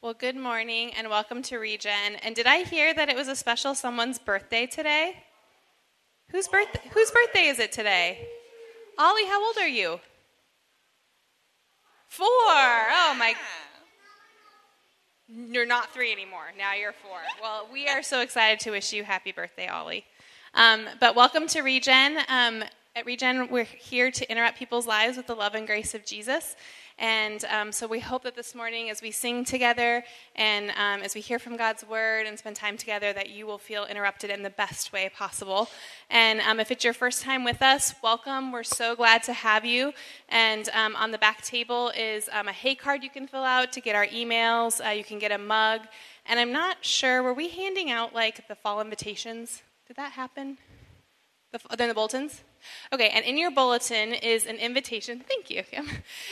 [0.00, 2.14] Well, good morning and welcome to Regen.
[2.22, 5.24] And did I hear that it was a special someone's birthday today?
[6.30, 8.28] Whose birthday, whose birthday is it today?
[8.96, 9.98] Ollie, how old are you?
[12.06, 12.28] Four.
[12.28, 13.34] Oh, my.
[15.26, 16.52] You're not three anymore.
[16.56, 17.18] Now you're four.
[17.42, 20.04] Well, we are so excited to wish you happy birthday, Ollie.
[20.54, 22.18] Um, but welcome to Regen.
[22.28, 22.62] Um,
[22.94, 26.54] at Regen, we're here to interrupt people's lives with the love and grace of Jesus.
[26.98, 30.02] And um, so we hope that this morning, as we sing together
[30.34, 33.58] and um, as we hear from God's word and spend time together, that you will
[33.58, 35.68] feel interrupted in the best way possible.
[36.10, 38.50] And um, if it's your first time with us, welcome.
[38.50, 39.92] We're so glad to have you.
[40.28, 43.70] And um, on the back table is um, a Hey card you can fill out
[43.72, 44.84] to get our emails.
[44.84, 45.82] Uh, you can get a mug.
[46.26, 49.62] And I'm not sure, were we handing out like the fall invitations?
[49.86, 50.58] Did that happen?
[51.52, 52.42] The, they're the bulletins?
[52.92, 55.24] Okay, and in your bulletin is an invitation.
[55.26, 55.62] Thank you.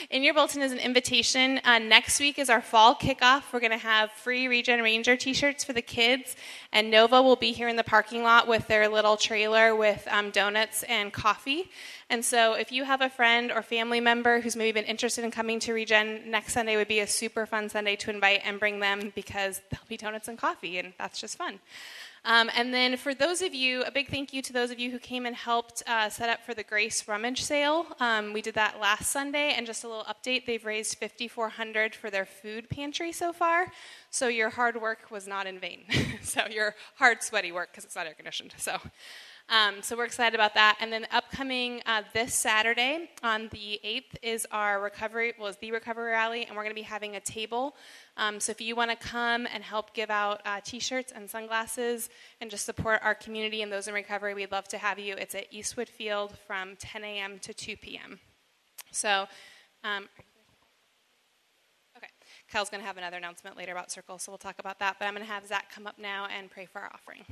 [0.09, 1.59] In your bulletin is an invitation.
[1.63, 3.43] Uh, next week is our fall kickoff.
[3.51, 6.35] We're going to have free Regen Ranger t shirts for the kids,
[6.71, 10.31] and Nova will be here in the parking lot with their little trailer with um,
[10.31, 11.69] donuts and coffee.
[12.09, 15.31] And so, if you have a friend or family member who's maybe been interested in
[15.31, 18.79] coming to Regen, next Sunday would be a super fun Sunday to invite and bring
[18.79, 21.59] them because there'll be donuts and coffee, and that's just fun.
[22.27, 24.91] Um, and then for those of you, a big thank you to those of you
[24.91, 27.87] who came and helped uh, set up for the Grace Rummage Sale.
[28.01, 32.09] Um, we did that last Sunday, and just a little update: they've raised 5,400 for
[32.09, 33.67] their food pantry so far.
[34.09, 35.85] So your hard work was not in vain.
[36.21, 38.53] so your hard, sweaty work because it's not air conditioned.
[38.57, 38.77] So.
[39.49, 40.77] Um, so we're excited about that.
[40.81, 45.71] And then upcoming uh, this Saturday on the 8th is our recovery, well, it's the
[45.71, 47.73] recovery rally, and we're going to be having a table.
[48.17, 52.09] Um, so if you want to come and help give out uh, t-shirts and sunglasses
[52.41, 55.15] and just support our community and those in recovery, we'd love to have you.
[55.15, 57.39] It's at Eastwood Field from 10 a.m.
[57.39, 58.19] to 2 p.m.
[58.91, 59.27] So,
[59.85, 60.09] um,
[61.95, 62.07] okay,
[62.51, 64.97] Kyle's going to have another announcement later about Circle, so we'll talk about that.
[64.99, 67.23] But I'm going to have Zach come up now and pray for our offering.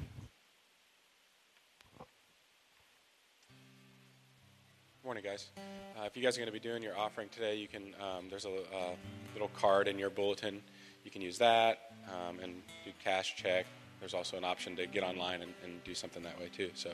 [5.06, 5.52] Morning, guys.
[5.96, 7.94] Uh, if you guys are going to be doing your offering today, you can.
[8.02, 8.96] Um, there's a, a,
[9.34, 10.64] little card in your bulletin.
[11.04, 13.68] You can use that um, and do cash check.
[14.00, 16.72] There's also an option to get online and, and do something that way too.
[16.74, 16.90] So,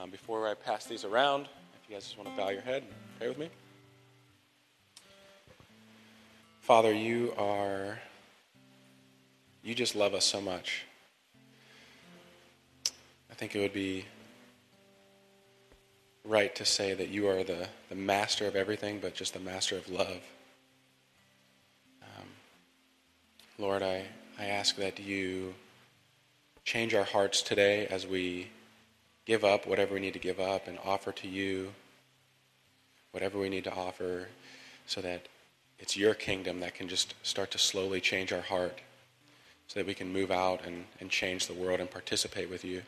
[0.00, 1.42] um, before I pass these around,
[1.74, 3.50] if you guys just want to bow your head and pray with me.
[6.62, 7.98] Father, you are.
[9.62, 10.86] You just love us so much.
[13.30, 14.06] I think it would be
[16.24, 19.76] right to say that you are the, the master of everything, but just the master
[19.76, 20.20] of love.
[22.02, 22.28] Um,
[23.58, 24.04] Lord, I,
[24.38, 25.54] I ask that you
[26.64, 28.48] change our hearts today as we
[29.26, 31.72] give up whatever we need to give up and offer to you
[33.12, 34.26] whatever we need to offer
[34.86, 35.28] so that
[35.78, 38.80] it's your kingdom that can just start to slowly change our heart
[39.68, 42.82] so that we can move out and, and change the world and participate with you.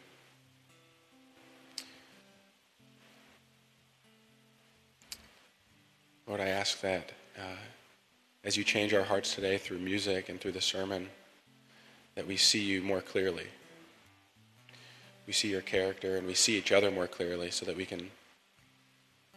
[6.26, 7.56] Lord, I ask that uh,
[8.42, 11.08] as you change our hearts today through music and through the sermon,
[12.16, 13.46] that we see you more clearly.
[15.26, 18.10] We see your character and we see each other more clearly so that we can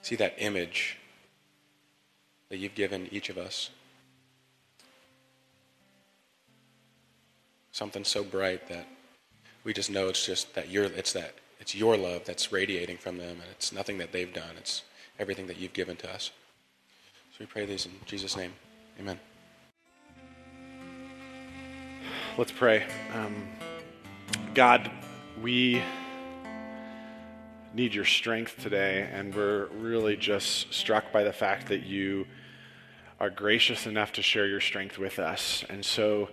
[0.02, 0.98] see that image
[2.50, 3.70] that you've given each of us.
[7.72, 8.88] Something so bright that
[9.64, 13.18] we just know it's just that you're, it's that it's your love that's radiating from
[13.18, 14.56] them and it's nothing that they've done.
[14.58, 14.84] It's
[15.20, 16.32] everything that you've given to us
[17.40, 18.52] we pray these in Jesus' name.
[19.00, 19.18] Amen.
[22.38, 22.86] Let's pray.
[23.14, 23.48] Um,
[24.54, 24.92] God,
[25.42, 25.82] we
[27.74, 32.28] need your strength today, and we're really just struck by the fact that you
[33.22, 35.64] are gracious enough to share your strength with us.
[35.70, 36.30] And so,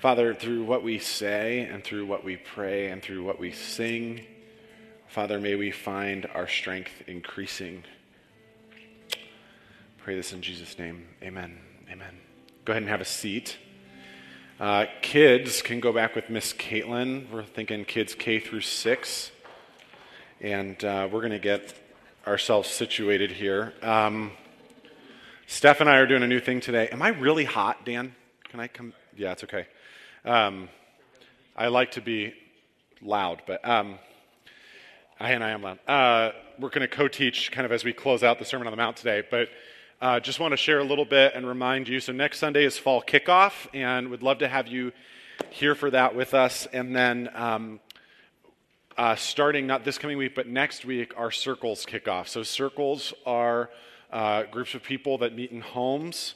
[0.00, 4.24] Father, through what we say, and through what we pray, and through what we sing,
[5.08, 7.82] Father, may we find our strength increasing
[10.04, 11.06] Pray this in Jesus' name.
[11.22, 11.58] Amen.
[11.90, 12.18] Amen.
[12.66, 13.56] Go ahead and have a seat.
[14.60, 17.30] Uh, kids can go back with Miss Caitlin.
[17.30, 19.30] We're thinking kids K through six.
[20.42, 21.72] And uh, we're going to get
[22.26, 23.72] ourselves situated here.
[23.80, 24.32] Um,
[25.46, 26.88] Steph and I are doing a new thing today.
[26.88, 28.14] Am I really hot, Dan?
[28.50, 28.92] Can I come?
[29.16, 29.66] Yeah, it's okay.
[30.26, 30.68] Um,
[31.56, 32.34] I like to be
[33.00, 33.98] loud, but um,
[35.18, 35.78] I and I am loud.
[35.88, 38.76] Uh, we're going to co-teach kind of as we close out the Sermon on the
[38.76, 39.48] Mount today, but
[40.04, 41.98] uh, just want to share a little bit and remind you.
[41.98, 44.92] So, next Sunday is fall kickoff, and we'd love to have you
[45.48, 46.66] here for that with us.
[46.74, 47.80] And then, um,
[48.98, 52.28] uh, starting not this coming week, but next week, our circles kickoff.
[52.28, 53.70] So, circles are
[54.12, 56.34] uh, groups of people that meet in homes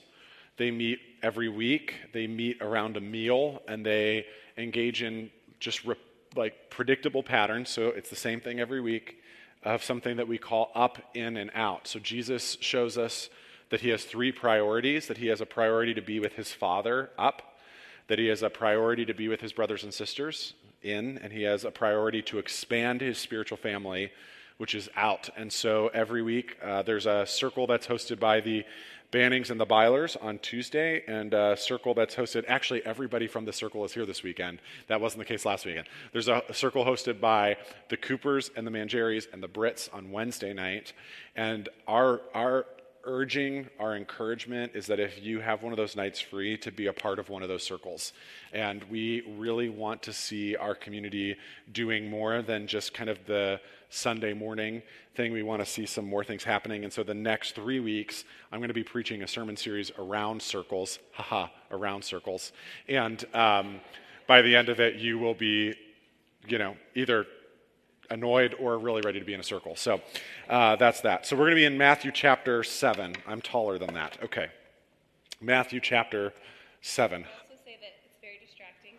[0.57, 1.93] They meet every week.
[2.15, 4.25] They meet around a meal, and they
[4.57, 5.31] engage in
[5.61, 5.95] just re-
[6.35, 7.69] like predictable patterns.
[7.69, 9.21] So it's the same thing every week
[9.63, 11.87] of something that we call up, in, and out.
[11.87, 13.29] So Jesus shows us
[13.71, 17.11] that he has three priorities that he has a priority to be with his Father,
[17.19, 17.59] up,
[18.09, 21.43] that he has a priority to be with his brothers and sisters, in, and he
[21.43, 24.11] has a priority to expand his spiritual family,
[24.57, 25.29] which is out.
[25.37, 28.65] And so every week uh, there's a circle that's hosted by the
[29.11, 32.45] Bannings and the Bylers on Tuesday, and a circle that's hosted.
[32.47, 34.61] Actually, everybody from the circle is here this weekend.
[34.89, 35.89] That wasn't the case last weekend.
[36.13, 37.57] There's a, a circle hosted by
[37.89, 40.93] the Coopers and the Mangeris and the Brits on Wednesday night,
[41.35, 42.67] and our our
[43.05, 46.87] urging, our encouragement is that if you have one of those nights free, to be
[46.87, 48.13] a part of one of those circles.
[48.53, 51.37] And we really want to see our community
[51.73, 53.61] doing more than just kind of the
[53.91, 54.83] Sunday morning
[55.15, 55.33] thing.
[55.33, 56.85] We want to see some more things happening.
[56.85, 60.43] And so the next three weeks, I'm going to be preaching a sermon series around
[60.43, 60.99] circles.
[61.13, 62.53] Haha, around circles.
[62.89, 63.81] And um,
[64.27, 65.75] by the end of it, you will be,
[66.47, 67.27] you know, either
[68.11, 69.77] annoyed or really ready to be in a circle.
[69.77, 70.01] So
[70.49, 71.27] uh, that's that.
[71.27, 73.17] So we're going to be in Matthew chapter 7.
[73.27, 74.19] I'm taller than that.
[74.23, 74.49] Okay.
[75.41, 76.33] Matthew chapter
[76.81, 77.25] 7.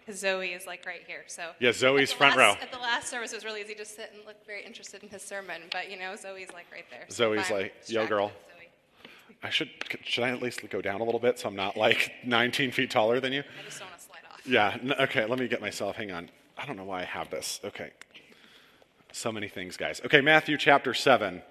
[0.09, 2.63] Because Zoe is like right here, so yeah, Zoe's front last, row.
[2.63, 5.09] At the last service, it was really easy to sit and look very interested in
[5.09, 7.05] his sermon, but you know, Zoe's like right there.
[7.09, 8.31] So Zoe's like, yo, girl.
[9.43, 9.69] I should
[10.03, 12.89] should I at least go down a little bit so I'm not like 19 feet
[12.89, 13.41] taller than you?
[13.41, 14.47] I just don't want to slide off.
[14.47, 15.03] Yeah.
[15.03, 15.25] Okay.
[15.25, 15.95] Let me get myself.
[15.95, 16.31] Hang on.
[16.57, 17.59] I don't know why I have this.
[17.63, 17.91] Okay.
[19.11, 19.99] So many things, guys.
[20.05, 21.41] Okay, Matthew chapter 7.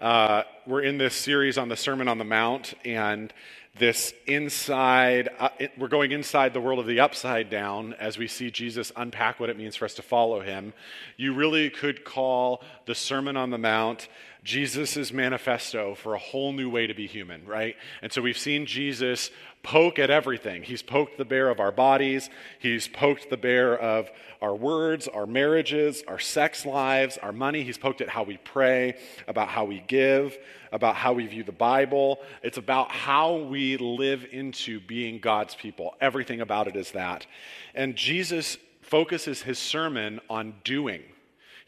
[0.00, 3.32] Uh, we're in this series on the Sermon on the Mount, and
[3.76, 8.28] this inside, uh, it, we're going inside the world of the upside down as we
[8.28, 10.74] see Jesus unpack what it means for us to follow him.
[11.16, 14.08] You really could call the Sermon on the Mount
[14.44, 17.76] Jesus' manifesto for a whole new way to be human, right?
[18.00, 19.30] And so we've seen Jesus
[19.62, 20.62] poke at everything.
[20.62, 22.28] He's poked the bear of our bodies,
[22.58, 24.10] he's poked the bear of
[24.40, 27.62] our words, our marriages, our sex lives, our money.
[27.62, 28.96] He's poked at how we pray,
[29.28, 30.36] about how we give,
[30.72, 32.18] about how we view the Bible.
[32.42, 35.94] It's about how we live into being God's people.
[36.00, 37.26] Everything about it is that.
[37.74, 41.02] And Jesus focuses his sermon on doing.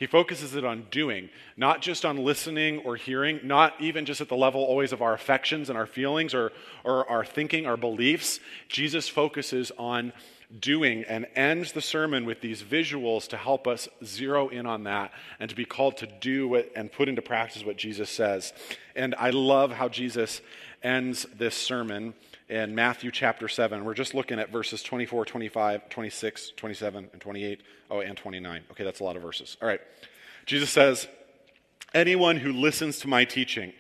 [0.05, 4.29] He focuses it on doing, not just on listening or hearing, not even just at
[4.29, 6.53] the level always of our affections and our feelings or,
[6.85, 8.39] or our thinking, our beliefs.
[8.69, 10.13] Jesus focuses on
[10.61, 15.11] doing and ends the sermon with these visuals to help us zero in on that
[15.41, 18.53] and to be called to do what, and put into practice what Jesus says.
[18.95, 20.43] And I love how Jesus
[20.83, 22.13] ends this sermon
[22.55, 23.85] in Matthew chapter 7.
[23.85, 27.63] We're just looking at verses 24, 25, 26, 27, and 28.
[27.91, 28.63] Oh, and 29.
[28.71, 29.57] Okay, that's a lot of verses.
[29.61, 29.81] All right.
[30.47, 31.09] Jesus says,
[31.93, 33.73] Anyone who listens to my teaching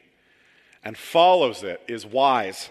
[0.82, 2.68] and follows it is wise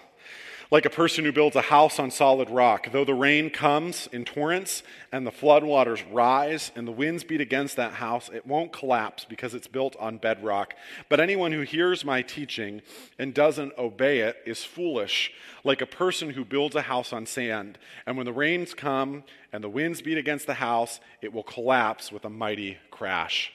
[0.74, 2.88] like a person who builds a house on solid rock.
[2.92, 4.82] Though the rain comes in torrents
[5.12, 9.54] and the floodwaters rise and the winds beat against that house, it won't collapse because
[9.54, 10.74] it's built on bedrock.
[11.10, 12.82] But anyone who hears my teaching
[13.20, 15.32] and doesn't obey it is foolish,
[15.64, 17.78] like a person who builds a house on sand.
[18.08, 22.12] And when the rains come and the winds beat against the house, it will collapse
[22.12, 23.52] with a mighty crash.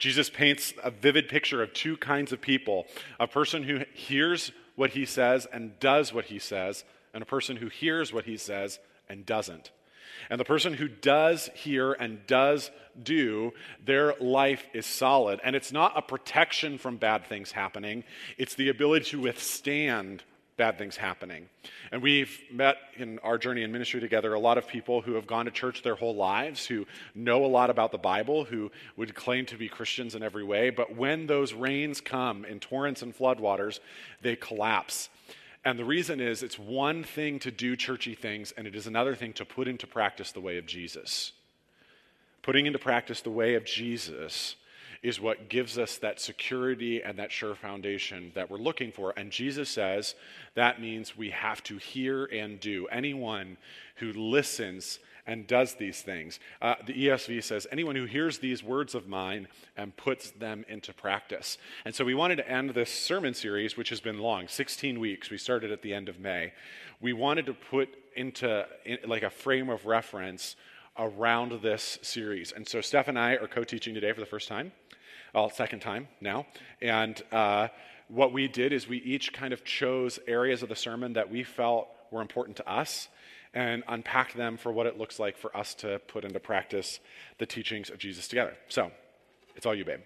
[0.00, 2.86] Jesus paints a vivid picture of two kinds of people
[3.20, 7.56] a person who hears what he says and does what he says, and a person
[7.56, 8.78] who hears what he says
[9.10, 9.70] and doesn't.
[10.30, 12.70] And the person who does hear and does
[13.00, 13.52] do,
[13.84, 15.38] their life is solid.
[15.44, 18.04] And it's not a protection from bad things happening,
[18.38, 20.22] it's the ability to withstand
[20.60, 21.48] bad things happening.
[21.90, 25.26] And we've met in our journey in ministry together a lot of people who have
[25.26, 29.14] gone to church their whole lives, who know a lot about the Bible, who would
[29.14, 30.68] claim to be Christians in every way.
[30.68, 33.80] But when those rains come in torrents and floodwaters,
[34.20, 35.08] they collapse.
[35.64, 39.14] And the reason is it's one thing to do churchy things, and it is another
[39.14, 41.32] thing to put into practice the way of Jesus.
[42.42, 44.56] Putting into practice the way of Jesus
[45.02, 49.14] is what gives us that security and that sure foundation that we're looking for.
[49.16, 50.14] And Jesus says
[50.54, 52.86] that means we have to hear and do.
[52.88, 53.56] Anyone
[53.96, 56.40] who listens and does these things.
[56.60, 60.92] Uh, the ESV says, anyone who hears these words of mine and puts them into
[60.92, 61.56] practice.
[61.84, 65.30] And so we wanted to end this sermon series, which has been long 16 weeks.
[65.30, 66.52] We started at the end of May.
[67.00, 70.56] We wanted to put into in, like a frame of reference
[70.98, 72.52] around this series.
[72.52, 74.72] And so Steph and I are co teaching today for the first time
[75.34, 76.46] well, second time now.
[76.80, 77.68] And uh,
[78.08, 81.42] what we did is we each kind of chose areas of the sermon that we
[81.42, 83.08] felt were important to us
[83.54, 87.00] and unpacked them for what it looks like for us to put into practice
[87.38, 88.56] the teachings of Jesus together.
[88.68, 88.90] So
[89.56, 90.00] it's all you, babe.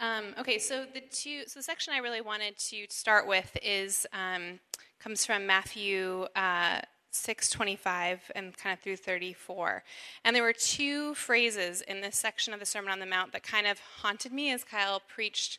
[0.00, 4.06] Um, okay, so the two, so the section I really wanted to start with is
[4.12, 4.60] um,
[5.00, 9.82] comes from Matthew uh, 625 and kind of through 34.
[10.24, 13.42] And there were two phrases in this section of the Sermon on the Mount that
[13.42, 15.58] kind of haunted me as Kyle preached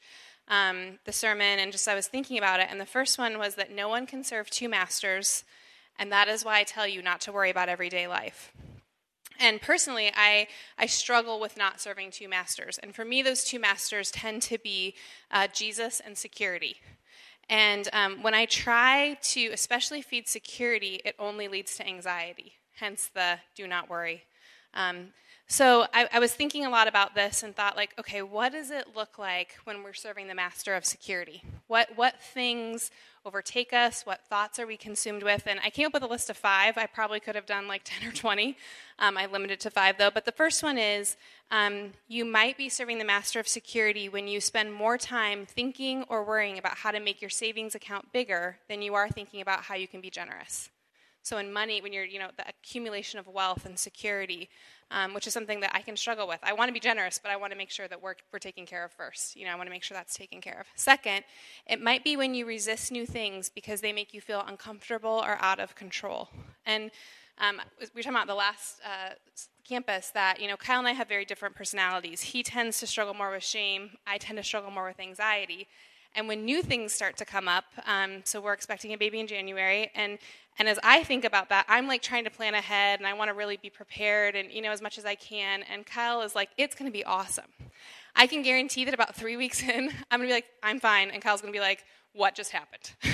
[0.49, 2.67] um, the sermon and just I was thinking about it.
[2.69, 5.43] And the first one was that no one can serve two masters,
[5.97, 8.51] and that is why I tell you not to worry about everyday life.
[9.39, 12.77] And personally, I, I struggle with not serving two masters.
[12.77, 14.95] And for me, those two masters tend to be
[15.31, 16.81] uh, Jesus and security.
[17.49, 23.09] And um, when I try to, especially feed security, it only leads to anxiety, hence
[23.13, 24.23] the do not worry.
[24.75, 25.07] Um,
[25.51, 28.69] so I, I, was thinking a lot about this and thought, like, okay, what does
[28.69, 31.41] it look like when we're serving the master of security?
[31.65, 32.91] What what things
[33.25, 34.05] overtake us?
[34.05, 35.47] What thoughts are we consumed with?
[35.47, 36.77] And I came up with a list of five.
[36.77, 38.57] I probably could have done like ten or twenty.
[38.99, 40.11] Um, I limited to five though.
[40.11, 41.17] But the first one is
[41.49, 46.03] um, you might be serving the master of security when you spend more time thinking
[46.09, 49.61] or worrying about how to make your savings account bigger than you are thinking about
[49.61, 50.69] how you can be generous.
[51.21, 54.49] So in money, when you're, you know, the accumulation of wealth and security,
[54.91, 56.39] um, which is something that I can struggle with.
[56.41, 58.65] I want to be generous, but I want to make sure that we're, we're taken
[58.65, 59.35] care of first.
[59.35, 60.67] You know, I want to make sure that's taken care of.
[60.75, 61.23] Second,
[61.67, 65.37] it might be when you resist new things because they make you feel uncomfortable or
[65.41, 66.29] out of control.
[66.65, 66.89] And
[67.37, 69.13] um, we were talking about the last uh,
[69.63, 72.21] campus that, you know, Kyle and I have very different personalities.
[72.21, 73.91] He tends to struggle more with shame.
[74.07, 75.67] I tend to struggle more with anxiety.
[76.15, 79.27] And when new things start to come up, um, so we're expecting a baby in
[79.27, 80.17] January, and
[80.59, 83.29] and as I think about that, I'm like trying to plan ahead, and I want
[83.29, 85.63] to really be prepared, and you know as much as I can.
[85.71, 87.45] And Kyle is like, it's going to be awesome.
[88.15, 91.09] I can guarantee that about three weeks in, I'm going to be like, I'm fine,
[91.09, 92.91] and Kyle's going to be like, what just happened?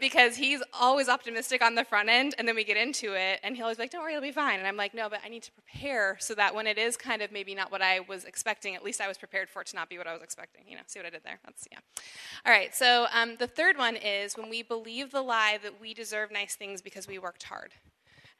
[0.00, 3.54] because he's always optimistic on the front end, and then we get into it, and
[3.54, 5.28] he'll always be like, "Don't worry, it'll be fine." And I'm like, "No, but I
[5.28, 8.24] need to prepare so that when it is kind of maybe not what I was
[8.24, 10.64] expecting, at least I was prepared for it to not be what I was expecting."
[10.66, 11.38] You know, see what I did there?
[11.44, 11.78] That's yeah.
[12.44, 12.74] All right.
[12.74, 16.56] So um, the third one is when we believe the lie that we deserve nice
[16.56, 17.74] things because we worked hard.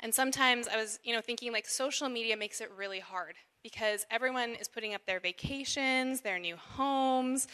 [0.00, 4.06] And sometimes I was, you know, thinking like social media makes it really hard because
[4.10, 7.46] everyone is putting up their vacations, their new homes,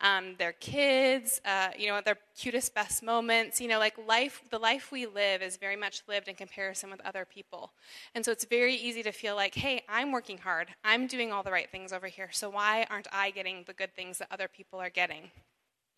[0.00, 3.60] um, their kids, uh, you know, their cutest, best moments.
[3.60, 7.00] You know, like life, the life we live is very much lived in comparison with
[7.04, 7.72] other people.
[8.14, 10.68] And so it's very easy to feel like, hey, I'm working hard.
[10.84, 12.30] I'm doing all the right things over here.
[12.32, 15.30] So why aren't I getting the good things that other people are getting?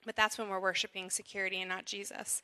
[0.05, 2.43] But that's when we're worshiping security and not Jesus.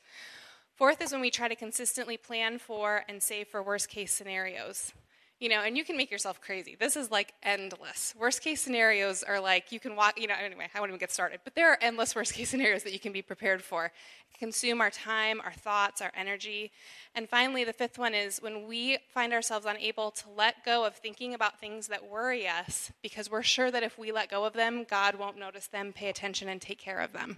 [0.75, 4.93] Fourth is when we try to consistently plan for and save for worst case scenarios.
[5.39, 6.75] You know, and you can make yourself crazy.
[6.77, 8.13] This is like endless.
[8.19, 11.13] Worst case scenarios are like you can walk, you know, anyway, I won't even get
[11.13, 11.39] started.
[11.45, 13.93] But there are endless worst case scenarios that you can be prepared for.
[14.37, 16.71] Consume our time, our thoughts, our energy.
[17.15, 20.95] And finally, the fifth one is when we find ourselves unable to let go of
[20.95, 24.53] thinking about things that worry us because we're sure that if we let go of
[24.53, 27.37] them, God won't notice them, pay attention, and take care of them.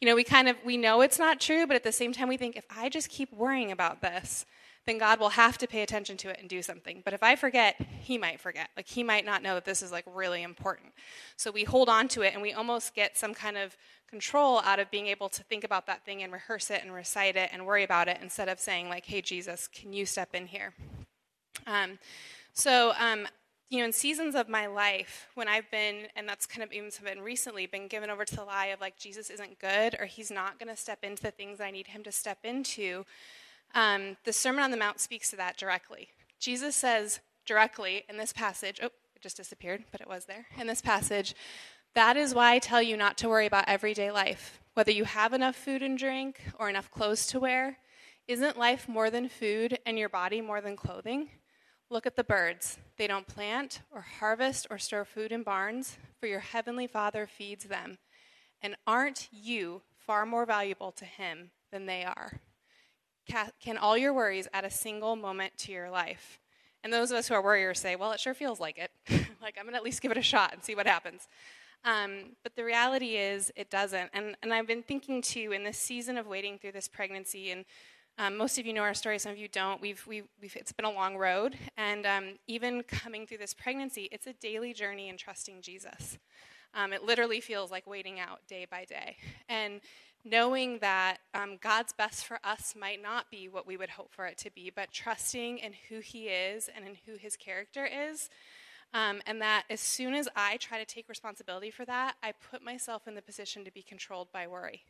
[0.00, 2.28] You know, we kind of we know it's not true, but at the same time
[2.28, 4.46] we think if I just keep worrying about this,
[4.86, 7.02] then God will have to pay attention to it and do something.
[7.04, 8.70] But if I forget, He might forget.
[8.76, 10.92] Like, He might not know that this is like really important.
[11.36, 13.76] So we hold on to it and we almost get some kind of
[14.08, 17.36] control out of being able to think about that thing and rehearse it and recite
[17.36, 20.46] it and worry about it instead of saying, like, hey, Jesus, can you step in
[20.46, 20.72] here?
[21.66, 21.98] Um,
[22.52, 23.26] so, um,
[23.68, 26.90] you know, in seasons of my life, when I've been, and that's kind of even
[27.02, 30.30] been recently, been given over to the lie of like Jesus isn't good or he's
[30.30, 33.04] not going to step into the things I need him to step into,
[33.74, 36.08] um, the Sermon on the Mount speaks to that directly.
[36.38, 40.46] Jesus says directly in this passage, oh, it just disappeared, but it was there.
[40.58, 41.34] In this passage,
[41.94, 44.60] that is why I tell you not to worry about everyday life.
[44.74, 47.78] Whether you have enough food and drink or enough clothes to wear,
[48.28, 51.30] isn't life more than food and your body more than clothing?
[51.88, 52.78] Look at the birds.
[52.98, 57.64] They don't plant or harvest or store food in barns, for your heavenly Father feeds
[57.64, 57.98] them.
[58.60, 62.40] And aren't you far more valuable to Him than they are?
[63.60, 66.40] Can all your worries add a single moment to your life?
[66.82, 68.90] And those of us who are worriers say, well, it sure feels like it.
[69.42, 71.28] like, I'm going to at least give it a shot and see what happens.
[71.84, 74.10] Um, but the reality is, it doesn't.
[74.12, 77.64] And, and I've been thinking too, in this season of waiting through this pregnancy, and
[78.18, 79.80] um, most of you know our story, some of you don't.
[79.80, 81.56] We've, we've, we've it's been a long road.
[81.76, 86.18] And um, even coming through this pregnancy, it's a daily journey in trusting Jesus.
[86.74, 89.16] Um, it literally feels like waiting out day by day.
[89.48, 89.80] And
[90.26, 94.26] knowing that um, God's best for us might not be what we would hope for
[94.26, 98.28] it to be, but trusting in who He is and in who His character is.
[98.92, 102.62] Um, and that as soon as I try to take responsibility for that, I put
[102.62, 104.82] myself in the position to be controlled by worry.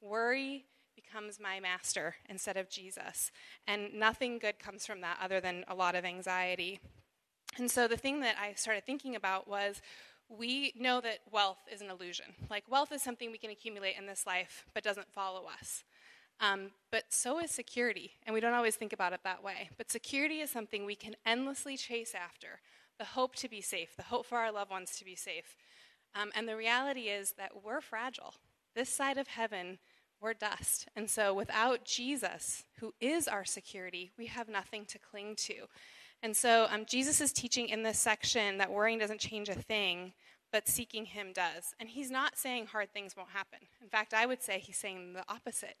[0.00, 3.30] Worry becomes my master instead of Jesus.
[3.66, 6.80] And nothing good comes from that other than a lot of anxiety.
[7.58, 9.82] And so the thing that I started thinking about was
[10.38, 12.26] we know that wealth is an illusion.
[12.48, 15.84] Like, wealth is something we can accumulate in this life, but doesn't follow us.
[16.40, 19.70] Um, but so is security, and we don't always think about it that way.
[19.76, 22.60] But security is something we can endlessly chase after
[22.98, 25.56] the hope to be safe, the hope for our loved ones to be safe.
[26.14, 28.34] Um, and the reality is that we're fragile.
[28.74, 29.78] This side of heaven,
[30.20, 30.88] we're dust.
[30.96, 35.54] And so without Jesus, who is our security, we have nothing to cling to.
[36.22, 40.12] And so um, Jesus is teaching in this section that worrying doesn't change a thing,
[40.52, 41.74] but seeking Him does.
[41.80, 43.58] And He's not saying hard things won't happen.
[43.82, 45.76] In fact, I would say He's saying the opposite.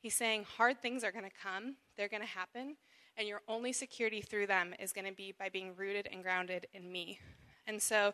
[0.00, 2.76] He's saying hard things are going to come, they're going to happen,
[3.16, 6.66] and your only security through them is going to be by being rooted and grounded
[6.72, 7.20] in me.
[7.66, 8.12] And so,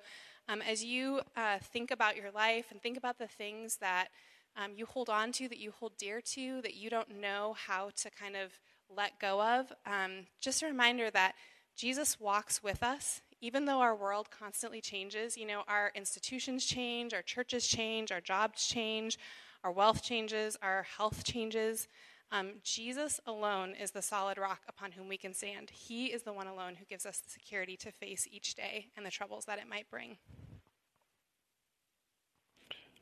[0.49, 4.08] um, as you uh, think about your life and think about the things that
[4.56, 7.90] um, you hold on to, that you hold dear to, that you don't know how
[7.97, 8.58] to kind of
[8.94, 11.35] let go of, um, just a reminder that
[11.78, 13.23] Jesus walks with us.
[13.40, 18.20] Even though our world constantly changes, you know, our institutions change, our churches change, our
[18.20, 19.16] jobs change,
[19.62, 21.87] our wealth changes, our health changes.
[22.32, 25.70] Um, Jesus alone is the solid rock upon whom we can stand.
[25.70, 29.06] He is the one alone who gives us the security to face each day and
[29.06, 30.16] the troubles that it might bring.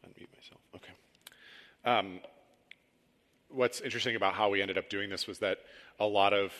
[0.07, 0.61] Unmute myself.
[0.75, 0.93] Okay.
[1.87, 2.21] Um,
[3.49, 5.61] what's interesting about how we ended up doing this was that
[5.99, 6.53] a lot of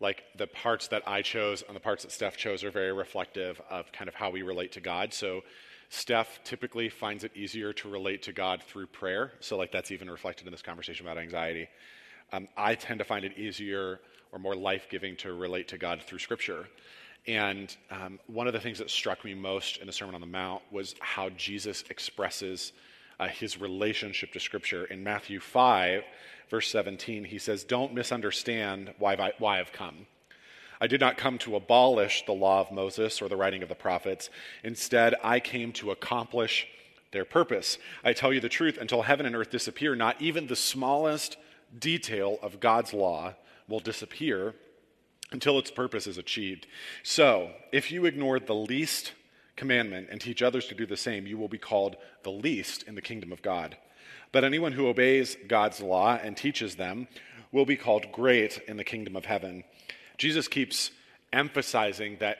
[0.00, 3.60] like the parts that I chose and the parts that Steph chose are very reflective
[3.70, 5.14] of kind of how we relate to God.
[5.14, 5.42] So
[5.88, 9.32] Steph typically finds it easier to relate to God through prayer.
[9.40, 11.68] So like that's even reflected in this conversation about anxiety.
[12.32, 14.00] Um, I tend to find it easier
[14.32, 16.66] or more life giving to relate to God through Scripture.
[17.26, 20.26] And um, one of the things that struck me most in the Sermon on the
[20.26, 22.72] Mount was how Jesus expresses
[23.18, 24.84] uh, his relationship to Scripture.
[24.84, 26.02] In Matthew 5,
[26.50, 30.06] verse 17, he says, Don't misunderstand why, why I've come.
[30.80, 33.74] I did not come to abolish the law of Moses or the writing of the
[33.74, 34.28] prophets.
[34.62, 36.66] Instead, I came to accomplish
[37.12, 37.78] their purpose.
[38.04, 41.36] I tell you the truth, until heaven and earth disappear, not even the smallest
[41.78, 43.34] detail of God's law
[43.68, 44.54] will disappear
[45.32, 46.66] until its purpose is achieved.
[47.02, 49.12] So, if you ignore the least
[49.56, 52.94] commandment and teach others to do the same, you will be called the least in
[52.94, 53.76] the kingdom of God.
[54.32, 57.08] But anyone who obeys God's law and teaches them
[57.52, 59.64] will be called great in the kingdom of heaven.
[60.18, 60.90] Jesus keeps
[61.32, 62.38] emphasizing that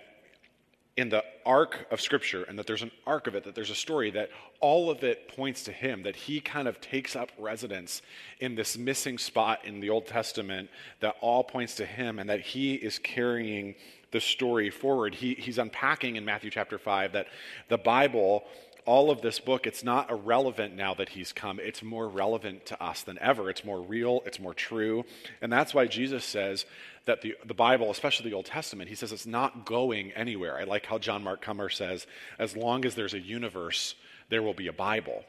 [0.97, 3.75] in the arc of Scripture, and that there's an arc of it, that there's a
[3.75, 8.01] story, that all of it points to Him, that He kind of takes up residence
[8.41, 10.71] in this missing spot in the Old Testament
[11.01, 13.75] that all points to Him, and that He is carrying
[14.11, 15.15] the story forward.
[15.15, 17.27] He, he's unpacking in Matthew chapter 5 that
[17.69, 18.45] the Bible
[18.87, 21.61] all of this book, it's not irrelevant now that he's come.
[21.61, 23.51] It's more relevant to us than ever.
[23.51, 25.05] It's more real, it's more true.
[25.43, 26.65] And that's why Jesus says
[27.05, 30.57] that the, the Bible, especially the Old Testament, he says it's not going anywhere.
[30.57, 32.07] I like how John Mark Comer says,
[32.39, 33.95] as long as there's a universe,
[34.29, 35.25] there will be a Bible.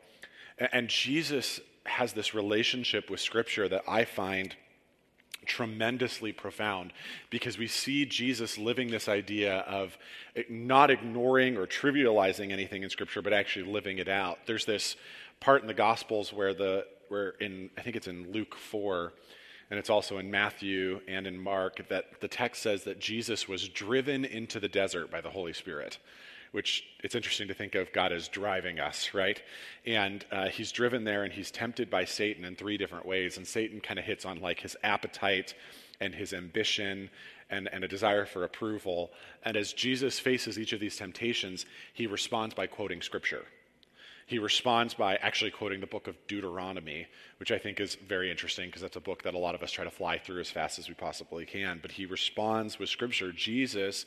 [0.58, 4.56] And, and Jesus has this relationship with Scripture that I find
[5.48, 6.94] tremendously profound
[7.30, 9.98] because we see Jesus living this idea of
[10.50, 14.40] not ignoring or trivializing anything in Scripture, but actually living it out.
[14.46, 14.96] There's this
[15.40, 19.14] part in the Gospels where the where in I think it's in Luke four,
[19.70, 23.70] and it's also in Matthew and in Mark that the text says that Jesus was
[23.70, 25.98] driven into the desert by the Holy Spirit
[26.52, 29.42] which it's interesting to think of God as driving us, right?
[29.86, 33.38] And uh, he's driven there and he's tempted by Satan in three different ways.
[33.38, 35.54] And Satan kind of hits on like his appetite
[36.00, 37.10] and his ambition
[37.50, 39.12] and, and a desire for approval.
[39.44, 43.46] And as Jesus faces each of these temptations, he responds by quoting scripture.
[44.28, 47.08] He responds by actually quoting the book of Deuteronomy,
[47.40, 49.72] which I think is very interesting because that's a book that a lot of us
[49.72, 51.80] try to fly through as fast as we possibly can.
[51.82, 53.32] But he responds with scripture.
[53.32, 54.06] Jesus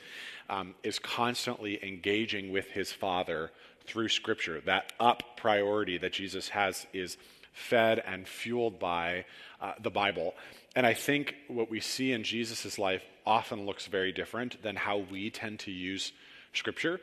[0.50, 3.50] um, is constantly engaging with his Father
[3.86, 4.60] through scripture.
[4.60, 7.16] That up priority that Jesus has is
[7.54, 9.24] fed and fueled by
[9.58, 10.34] uh, the Bible.
[10.76, 14.98] And I think what we see in Jesus' life often looks very different than how
[14.98, 16.12] we tend to use
[16.52, 17.00] Scripture.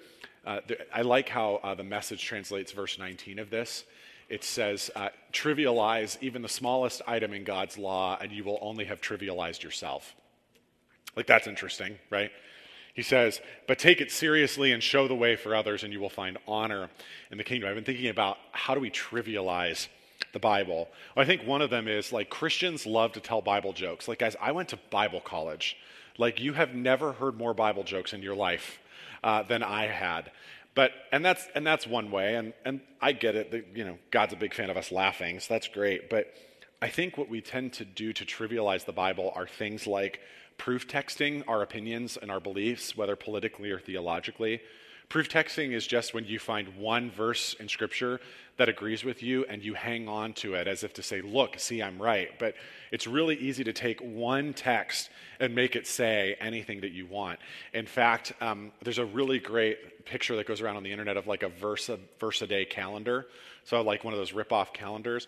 [0.47, 0.62] Uh,
[0.93, 3.83] I like how uh, the message translates verse 19 of this.
[4.29, 8.86] It says, uh, trivialize even the smallest item in God's law, and you will only
[8.86, 10.15] have trivialized yourself.
[11.17, 12.31] Like, that's interesting, right?
[12.93, 16.10] He says, but take it seriously and show the way for others, and you will
[16.10, 16.89] find honor
[17.29, 17.67] in the kingdom.
[17.67, 19.89] I've been thinking about how do we trivialize
[20.31, 20.88] the Bible.
[21.17, 24.07] I think one of them is like Christians love to tell Bible jokes.
[24.07, 25.75] Like, guys, I went to Bible college.
[26.17, 28.79] Like, you have never heard more Bible jokes in your life
[29.27, 30.31] uh, than I had.
[30.73, 33.51] But and that's and that's one way, and and I get it.
[33.51, 36.09] That, you know, God's a big fan of us laughing, so that's great.
[36.09, 36.33] But
[36.81, 40.21] I think what we tend to do to trivialize the Bible are things like
[40.57, 44.61] proof texting our opinions and our beliefs, whether politically or theologically,
[45.09, 48.19] Proof texting is just when you find one verse in Scripture
[48.57, 51.59] that agrees with you and you hang on to it as if to say, Look,
[51.59, 52.29] see, I'm right.
[52.39, 52.55] But
[52.91, 57.39] it's really easy to take one text and make it say anything that you want.
[57.73, 61.25] In fact, um, there's a really great picture that goes around on the internet of
[61.25, 63.27] like a verse a, verse a day calendar.
[63.63, 65.27] So, like one of those rip off calendars.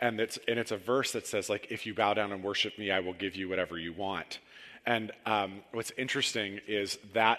[0.00, 2.78] And it's, and it's a verse that says, like, if you bow down and worship
[2.78, 4.38] me, I will give you whatever you want.
[4.86, 7.38] And um, what's interesting is that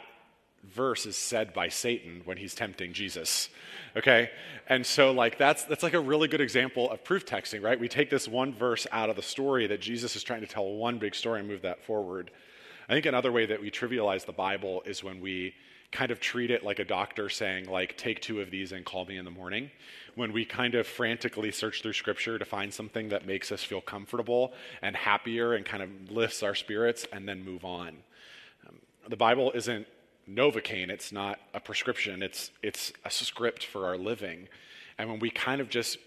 [0.63, 3.49] verse is said by Satan when he's tempting Jesus.
[3.95, 4.29] Okay?
[4.67, 7.79] And so like that's that's like a really good example of proof texting, right?
[7.79, 10.65] We take this one verse out of the story that Jesus is trying to tell
[10.65, 12.31] one big story and move that forward.
[12.87, 15.53] I think another way that we trivialize the Bible is when we
[15.91, 19.05] kind of treat it like a doctor saying like take two of these and call
[19.05, 19.69] me in the morning
[20.15, 23.81] when we kind of frantically search through scripture to find something that makes us feel
[23.81, 27.89] comfortable and happier and kind of lifts our spirits and then move on
[28.67, 28.75] um,
[29.09, 29.85] the bible isn't
[30.35, 30.89] Novocaine.
[30.89, 34.47] It's not a prescription, it's, it's a script for our living.
[34.97, 35.97] And when we kind of just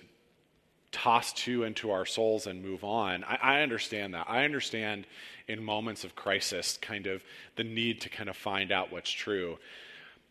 [0.93, 4.27] toss two into our souls and move on, I, I understand that.
[4.29, 5.07] I understand
[5.49, 7.23] in moments of crisis kind of
[7.57, 9.59] the need to kind of find out what's true.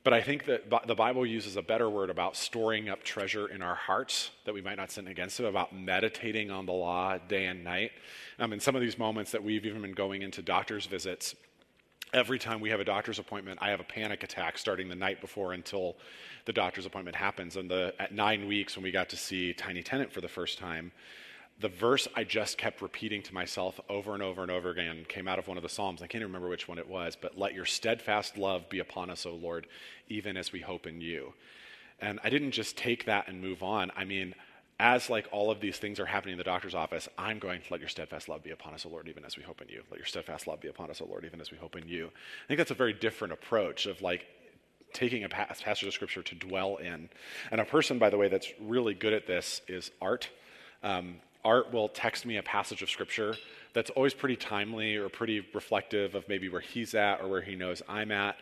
[0.04, 3.62] But I think that the Bible uses a better word about storing up treasure in
[3.62, 7.46] our hearts that we might not sin against it, about meditating on the law day
[7.46, 7.92] and night.
[8.38, 11.36] Um, in some of these moments that we've even been going into doctor's visits,
[12.14, 15.20] every time we have a doctor's appointment, I have a panic attack starting the night
[15.20, 15.98] before until
[16.46, 17.56] the doctor's appointment happens.
[17.56, 20.58] And the, at nine weeks, when we got to see Tiny Tennant for the first
[20.60, 20.92] time,
[21.60, 25.28] the verse I just kept repeating to myself over and over and over again came
[25.28, 26.02] out of one of the Psalms.
[26.02, 29.10] I can't even remember which one it was, but let your steadfast love be upon
[29.10, 29.68] us, O Lord,
[30.10, 31.34] even as we hope in you.
[32.02, 33.92] And I didn't just take that and move on.
[33.96, 34.34] I mean,
[34.80, 37.68] as like all of these things are happening in the doctor's office, I'm going to
[37.72, 39.84] let your steadfast love be upon us, O Lord, even as we hope in you.
[39.90, 42.08] Let your steadfast love be upon us, O Lord, even as we hope in you.
[42.08, 44.26] I think that's a very different approach of like
[44.94, 47.10] taking a passage of scripture to dwell in.
[47.52, 50.30] And a person, by the way, that's really good at this is Art.
[50.84, 53.36] Um, Art will text me a passage of scripture
[53.74, 57.56] that's always pretty timely or pretty reflective of maybe where he's at or where he
[57.56, 58.38] knows I'm at.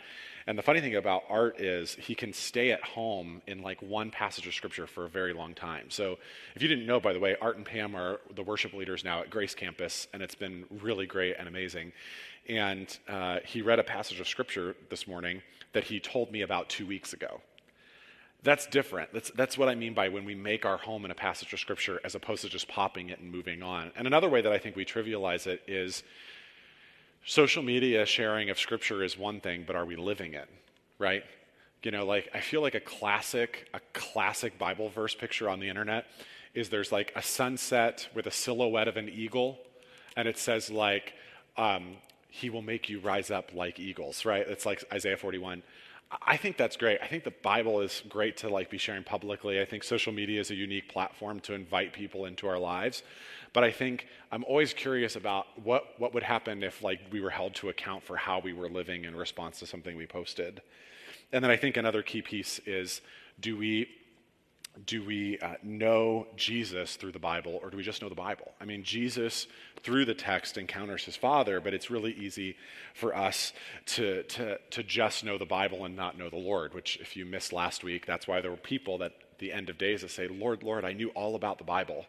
[0.47, 4.11] And the funny thing about art is he can stay at home in like one
[4.11, 5.89] passage of scripture for a very long time.
[5.89, 6.17] So
[6.55, 9.21] if you didn't know, by the way, Art and Pam are the worship leaders now
[9.21, 11.91] at Grace Campus, and it's been really great and amazing.
[12.49, 15.41] And uh, he read a passage of scripture this morning
[15.73, 17.41] that he told me about two weeks ago.
[18.43, 19.13] That's different.
[19.13, 21.59] That's, that's what I mean by when we make our home in a passage of
[21.59, 23.91] scripture as opposed to just popping it and moving on.
[23.95, 26.01] And another way that I think we trivialize it is
[27.25, 30.49] social media sharing of scripture is one thing, but are we living it,
[30.99, 31.23] right?
[31.83, 35.69] You know, like I feel like a classic, a classic Bible verse picture on the
[35.69, 36.05] internet
[36.53, 39.57] is there's like a sunset with a silhouette of an eagle,
[40.15, 41.13] and it says like,
[41.57, 41.95] um,
[42.29, 44.47] "He will make you rise up like eagles," right?
[44.47, 45.63] It's like Isaiah 41.
[46.21, 46.99] I think that's great.
[47.01, 49.61] I think the Bible is great to like be sharing publicly.
[49.61, 53.03] I think social media is a unique platform to invite people into our lives.
[53.53, 57.29] But I think I'm always curious about what, what would happen if like we were
[57.29, 60.61] held to account for how we were living in response to something we posted.
[61.31, 63.01] And then I think another key piece is
[63.39, 63.87] do we
[64.85, 68.51] do we uh, know Jesus through the Bible or do we just know the Bible?
[68.61, 69.47] I mean, Jesus
[69.83, 72.55] through the text encounters his Father, but it's really easy
[72.93, 73.51] for us
[73.87, 77.25] to, to, to just know the Bible and not know the Lord, which, if you
[77.25, 80.11] missed last week, that's why there were people that at the end of days that
[80.11, 82.05] say, Lord, Lord, I knew all about the Bible.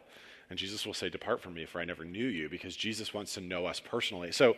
[0.49, 3.33] And Jesus will say, Depart from me, for I never knew you, because Jesus wants
[3.33, 4.31] to know us personally.
[4.31, 4.55] So,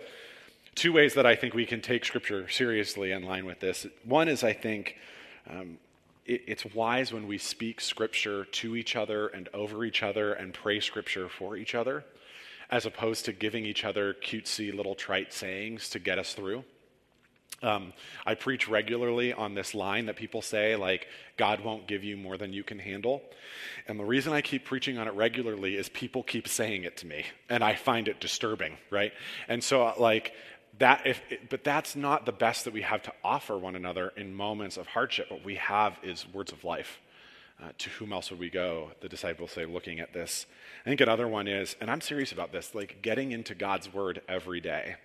[0.76, 3.88] two ways that I think we can take Scripture seriously in line with this.
[4.04, 4.98] One is, I think,
[5.50, 5.78] um,
[6.26, 10.54] it, it's wise when we speak Scripture to each other and over each other and
[10.54, 12.04] pray Scripture for each other,
[12.70, 16.64] as opposed to giving each other cutesy little trite sayings to get us through.
[17.64, 17.94] Um,
[18.26, 21.08] I preach regularly on this line that people say, like,
[21.38, 23.22] God won't give you more than you can handle.
[23.88, 27.08] And the reason I keep preaching on it regularly is people keep saying it to
[27.08, 29.14] me, and I find it disturbing, right?
[29.48, 30.34] And so, like,
[30.80, 34.34] that if but that's not the best that we have to offer one another in
[34.34, 35.32] moments of hardship.
[35.32, 37.00] What we have is words of life.
[37.64, 38.92] Uh, to whom else would we go?
[39.00, 40.46] The disciples say looking at this.
[40.86, 44.22] I think another one is and i'm serious about this like getting into god's word
[44.28, 44.96] every day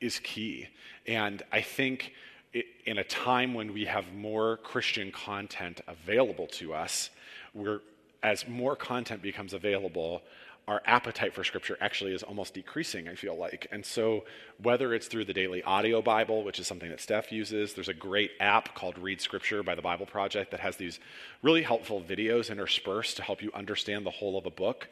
[0.00, 0.68] is key.
[1.06, 2.12] And i think
[2.52, 7.10] it, in a time when we have more christian content available to us
[7.54, 7.80] we're
[8.22, 10.22] as more content becomes available
[10.68, 13.66] our appetite for scripture actually is almost decreasing, I feel like.
[13.72, 14.24] And so,
[14.62, 17.94] whether it's through the daily audio Bible, which is something that Steph uses, there's a
[17.94, 21.00] great app called Read Scripture by the Bible Project that has these
[21.42, 24.88] really helpful videos interspersed to help you understand the whole of a book.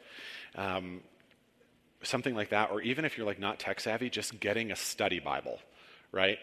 [0.55, 1.01] Um,
[2.03, 5.19] something like that, or even if you're like not tech savvy, just getting a study
[5.19, 5.59] Bible,
[6.11, 6.37] right?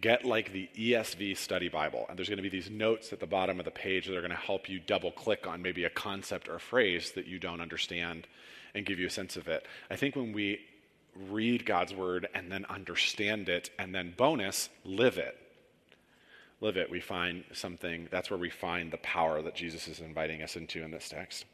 [0.00, 3.26] get like the ESV study Bible, and there's going to be these notes at the
[3.26, 5.90] bottom of the page that are going to help you double click on maybe a
[5.90, 8.26] concept or a phrase that you don't understand
[8.78, 9.66] and give you a sense of it.
[9.90, 10.60] I think when we
[11.28, 15.36] read God's word and then understand it, and then bonus, live it.
[16.60, 20.42] Live it, we find something, that's where we find the power that Jesus is inviting
[20.42, 21.44] us into in this text.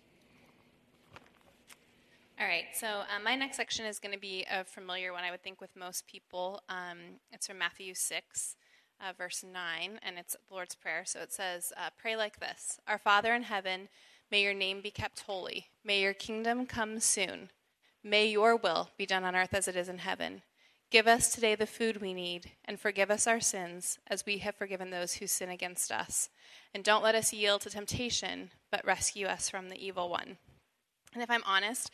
[2.41, 5.31] All right, so um, my next section is going to be a familiar one, I
[5.31, 6.63] would think, with most people.
[6.69, 6.99] Um,
[7.33, 8.57] it's from Matthew 6,
[9.01, 11.05] uh, verse 9, and it's the Lord's Prayer.
[11.07, 13.89] So it says, uh, Pray like this Our Father in heaven,
[14.35, 15.69] may your name be kept holy.
[15.85, 17.51] May your kingdom come soon.
[18.03, 20.43] May your will be done on earth as it is in heaven.
[20.91, 24.57] Give us today the food we need, and forgive us our sins, as we have
[24.57, 26.31] forgiven those who sin against us.
[26.75, 30.39] And don't let us yield to temptation, but rescue us from the evil one.
[31.13, 31.93] And if I'm honest,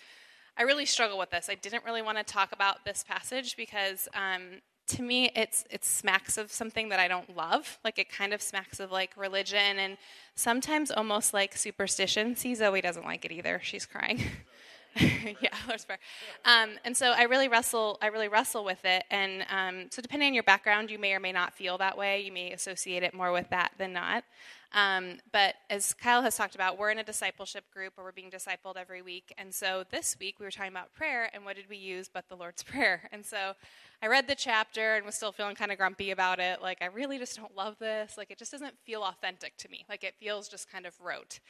[0.56, 1.50] I really struggle with this.
[1.50, 5.84] I didn't really want to talk about this passage because um, to me it's it
[5.84, 7.78] smacks of something that I don't love.
[7.84, 9.96] Like it kind of smacks of like religion and
[10.34, 12.36] sometimes almost like superstition.
[12.36, 13.60] See, Zoe doesn't like it either.
[13.62, 14.22] She's crying.
[15.40, 15.98] yeah, Lord's Prayer.
[16.44, 17.98] Um, and so I really wrestle.
[18.02, 19.04] I really wrestle with it.
[19.10, 22.20] And um, so, depending on your background, you may or may not feel that way.
[22.22, 24.24] You may associate it more with that than not.
[24.72, 28.30] Um, but as Kyle has talked about, we're in a discipleship group where we're being
[28.30, 29.32] discipled every week.
[29.36, 32.28] And so this week we were talking about prayer, and what did we use but
[32.28, 33.08] the Lord's Prayer?
[33.12, 33.54] And so
[34.02, 36.62] I read the chapter and was still feeling kind of grumpy about it.
[36.62, 38.14] Like, I really just don't love this.
[38.16, 39.84] Like, it just doesn't feel authentic to me.
[39.88, 41.40] Like, it feels just kind of rote.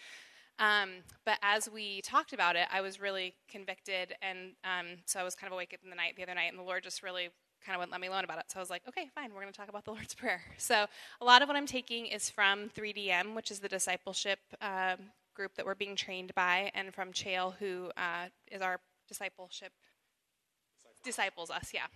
[0.61, 0.90] Um,
[1.25, 5.35] but as we talked about it, I was really convicted, and um, so I was
[5.35, 7.31] kind of awake in the night the other night, and the Lord just really
[7.64, 8.44] kind of wouldn't let me alone about it.
[8.49, 10.42] So I was like, okay, fine, we're going to talk about the Lord's Prayer.
[10.59, 10.87] So
[11.20, 14.99] a lot of what I'm taking is from 3DM, which is the discipleship um,
[15.35, 19.73] group that we're being trained by, and from Chael, who uh, is our discipleship
[21.03, 21.87] disciples us, yeah.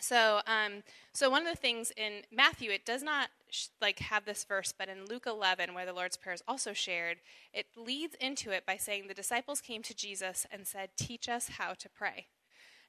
[0.00, 4.24] So, um, so one of the things in Matthew, it does not sh- like have
[4.24, 7.18] this verse, but in Luke 11, where the Lord's Prayer is also shared,
[7.52, 11.50] it leads into it by saying the disciples came to Jesus and said, "Teach us
[11.58, 12.26] how to pray."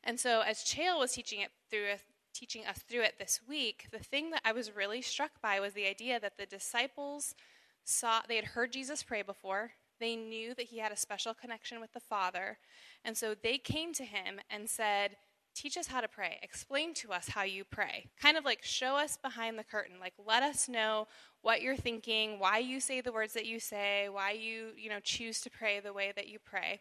[0.03, 1.97] And so, as Chael was teaching it through
[2.33, 5.73] teaching us through it this week, the thing that I was really struck by was
[5.73, 7.35] the idea that the disciples
[7.83, 9.73] saw they had heard Jesus pray before.
[9.99, 12.57] They knew that he had a special connection with the Father,
[13.05, 15.15] and so they came to him and said,
[15.53, 16.39] "Teach us how to pray.
[16.41, 18.09] Explain to us how you pray.
[18.19, 19.99] Kind of like show us behind the curtain.
[19.99, 21.07] Like let us know
[21.41, 24.99] what you're thinking, why you say the words that you say, why you, you know,
[24.99, 26.79] choose to pray the way that you pray."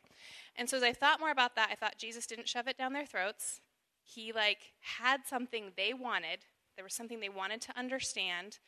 [0.57, 2.93] And so as I thought more about that, I thought Jesus didn't shove it down
[2.93, 3.61] their throats.
[4.03, 6.41] He like had something they wanted.
[6.77, 8.59] There was something they wanted to understand,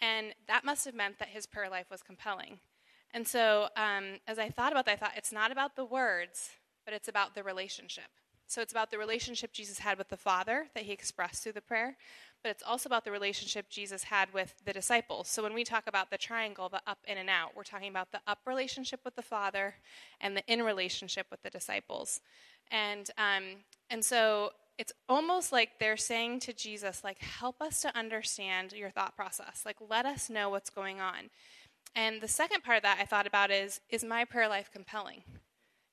[0.00, 2.60] and that must have meant that his prayer life was compelling.
[3.12, 6.50] And so um, as I thought about that, I thought it's not about the words,
[6.84, 8.04] but it's about the relationship.
[8.50, 11.60] So it's about the relationship Jesus had with the Father that he expressed through the
[11.60, 11.96] prayer,
[12.42, 15.28] but it's also about the relationship Jesus had with the disciples.
[15.28, 18.10] So when we talk about the triangle, the up, in, and out, we're talking about
[18.10, 19.76] the up relationship with the Father
[20.20, 22.22] and the in relationship with the disciples.
[22.72, 23.44] And, um,
[23.88, 28.90] and so it's almost like they're saying to Jesus, like, help us to understand your
[28.90, 29.62] thought process.
[29.64, 31.30] Like, let us know what's going on.
[31.94, 35.22] And the second part of that I thought about is, is my prayer life compelling?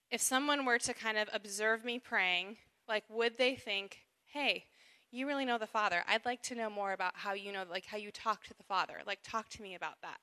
[0.10, 4.66] If someone were to kind of observe me praying, like, would they think, hey,
[5.12, 6.04] you really know the Father.
[6.08, 8.64] I'd like to know more about how you know, like how you talk to the
[8.64, 9.00] Father.
[9.06, 10.20] Like, talk to me about that.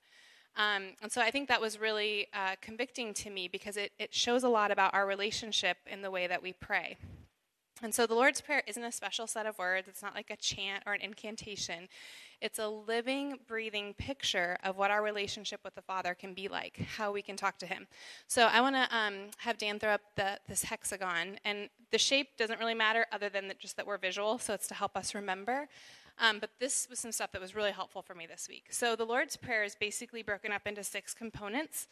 [0.57, 4.14] Um, and so I think that was really uh, convicting to me because it, it
[4.14, 6.97] shows a lot about our relationship in the way that we pray.
[7.82, 10.37] And so the Lord's Prayer isn't a special set of words, it's not like a
[10.37, 11.88] chant or an incantation.
[12.40, 16.76] It's a living, breathing picture of what our relationship with the Father can be like,
[16.78, 17.87] how we can talk to Him.
[18.28, 21.38] So I want to um, have Dan throw up the, this hexagon.
[21.44, 24.68] And the shape doesn't really matter other than that just that we're visual, so it's
[24.68, 25.68] to help us remember.
[26.18, 28.66] Um, but this was some stuff that was really helpful for me this week.
[28.70, 31.88] So the Lord's Prayer is basically broken up into six components,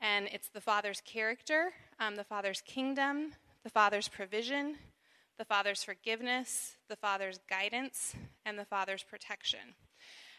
[0.00, 4.76] and it's the Father's character, um, the Father's kingdom, the Father's provision,
[5.38, 8.14] the Father's forgiveness, the Father's guidance,
[8.44, 9.74] and the Father's protection.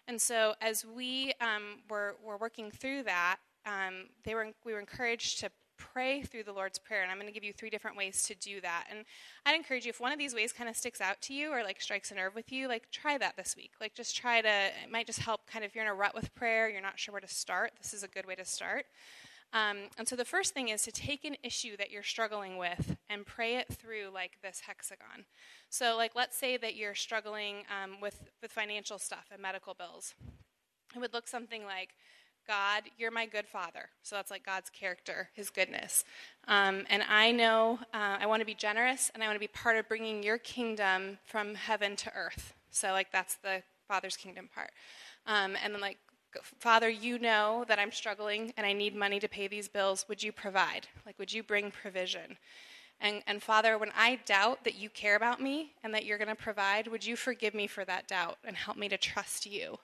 [0.07, 4.79] And so, as we um, were, were working through that, um, they were, we were
[4.79, 7.03] encouraged to pray through the Lord's Prayer.
[7.03, 8.87] And I'm going to give you three different ways to do that.
[8.89, 9.05] And
[9.45, 11.63] I'd encourage you, if one of these ways kind of sticks out to you or
[11.63, 13.71] like strikes a nerve with you, like try that this week.
[13.81, 16.15] Like just try to, it might just help kind of if you're in a rut
[16.15, 17.71] with prayer, you're not sure where to start.
[17.81, 18.85] This is a good way to start.
[19.53, 22.97] Um, and so the first thing is to take an issue that you're struggling with
[23.07, 25.25] and pray it through like this hexagon.
[25.69, 30.15] So, like, let's say that you're struggling um, with, with financial stuff and medical bills.
[30.95, 31.89] It would look something like,
[32.47, 33.89] God, you're my good father.
[34.01, 36.03] So that's like God's character, his goodness.
[36.47, 39.47] Um, and I know uh, I want to be generous and I want to be
[39.47, 42.53] part of bringing your kingdom from heaven to earth.
[42.71, 44.71] So, like, that's the Father's kingdom part.
[45.25, 45.99] Um, and then, like,
[46.59, 50.05] Father, you know that I'm struggling and I need money to pay these bills.
[50.07, 50.87] Would you provide?
[51.05, 52.37] Like, would you bring provision?
[53.01, 56.29] And, and Father, when I doubt that you care about me and that you're going
[56.29, 59.77] to provide, would you forgive me for that doubt and help me to trust you?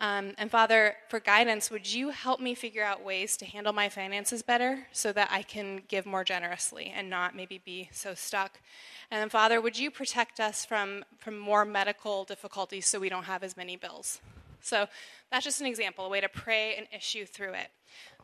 [0.00, 3.88] Um, and Father, for guidance, would you help me figure out ways to handle my
[3.88, 8.60] finances better so that I can give more generously and not maybe be so stuck?
[9.10, 13.42] And Father, would you protect us from, from more medical difficulties so we don't have
[13.42, 14.20] as many bills?
[14.60, 14.86] So
[15.30, 17.68] that's just an example, a way to pray an issue through it.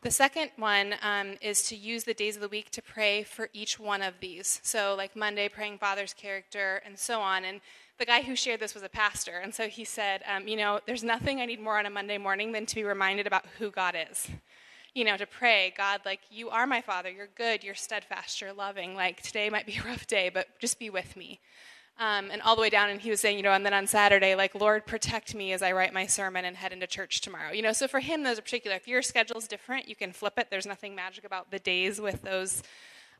[0.01, 3.49] The second one um, is to use the days of the week to pray for
[3.53, 4.59] each one of these.
[4.63, 7.43] So, like Monday, praying Father's character, and so on.
[7.43, 7.59] And
[7.97, 9.39] the guy who shared this was a pastor.
[9.39, 12.17] And so he said, um, You know, there's nothing I need more on a Monday
[12.17, 14.29] morning than to be reminded about who God is.
[14.93, 17.09] You know, to pray, God, like, you are my Father.
[17.09, 17.63] You're good.
[17.63, 18.39] You're steadfast.
[18.41, 18.95] You're loving.
[18.95, 21.39] Like, today might be a rough day, but just be with me.
[21.97, 23.87] Um, and all the way down, and he was saying, you know, and then on
[23.87, 27.53] Saturday, like, Lord, protect me as I write my sermon and head into church tomorrow.
[27.53, 28.75] You know, so for him, those are particular.
[28.75, 30.47] If your schedule's different, you can flip it.
[30.51, 32.63] There's nothing magic about the days with those,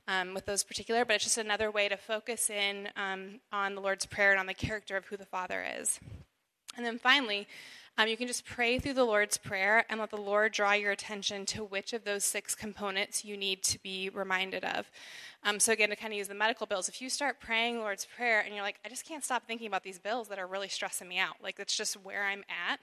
[0.09, 3.81] um, with those particular, but it's just another way to focus in um, on the
[3.81, 6.01] Lord's Prayer and on the character of who the Father is.
[6.75, 7.47] And then finally,
[7.97, 10.91] um, you can just pray through the Lord's Prayer and let the Lord draw your
[10.91, 14.91] attention to which of those six components you need to be reminded of.
[15.43, 18.05] Um, so, again, to kind of use the medical bills, if you start praying Lord's
[18.05, 20.67] Prayer and you're like, I just can't stop thinking about these bills that are really
[20.67, 22.79] stressing me out, like that's just where I'm at,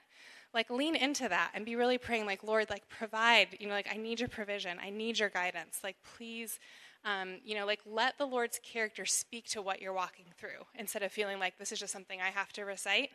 [0.55, 3.89] like lean into that and be really praying, like, Lord, like provide, you know, like
[3.93, 6.59] I need your provision, I need your guidance, like please
[7.05, 11.03] um, you know, like let the Lord's character speak to what you're walking through instead
[11.03, 13.11] of feeling like this is just something I have to recite.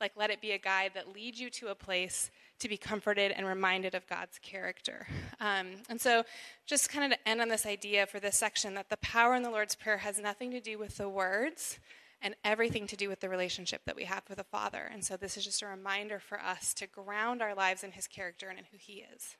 [0.00, 3.32] Like let it be a guide that leads you to a place to be comforted
[3.32, 5.08] and reminded of God's character.
[5.40, 6.22] Um, and so,
[6.66, 9.42] just kind of to end on this idea for this section that the power in
[9.42, 11.80] the Lord's Prayer has nothing to do with the words
[12.24, 14.88] and everything to do with the relationship that we have with the Father.
[14.92, 18.06] And so, this is just a reminder for us to ground our lives in His
[18.06, 19.36] character and in who He is.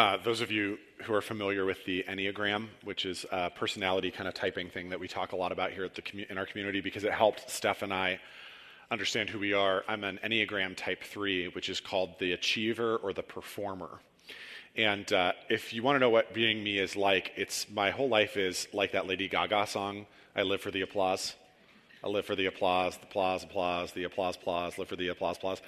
[0.00, 4.26] Uh, those of you who are familiar with the Enneagram, which is a personality kind
[4.26, 7.04] of typing thing that we talk a lot about here commu- in our community because
[7.04, 8.18] it helped Steph and I
[8.90, 9.84] understand who we are.
[9.88, 14.00] I'm an Enneagram type 3, which is called the achiever or the performer.
[14.74, 18.08] And uh, if you want to know what being me is like, it's my whole
[18.08, 21.34] life is like that Lady Gaga song, I live for the applause.
[22.02, 25.36] I live for the applause, the applause, applause, the applause, applause, live for the applause,
[25.36, 25.60] applause.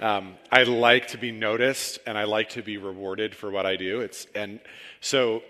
[0.00, 3.76] Um, I like to be noticed and I like to be rewarded for what I
[3.76, 4.00] do.
[4.00, 4.58] It's, and
[5.00, 5.42] so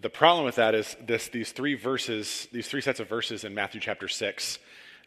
[0.00, 3.54] the problem with that is this, these three verses, these three sets of verses in
[3.54, 4.58] Matthew chapter 6,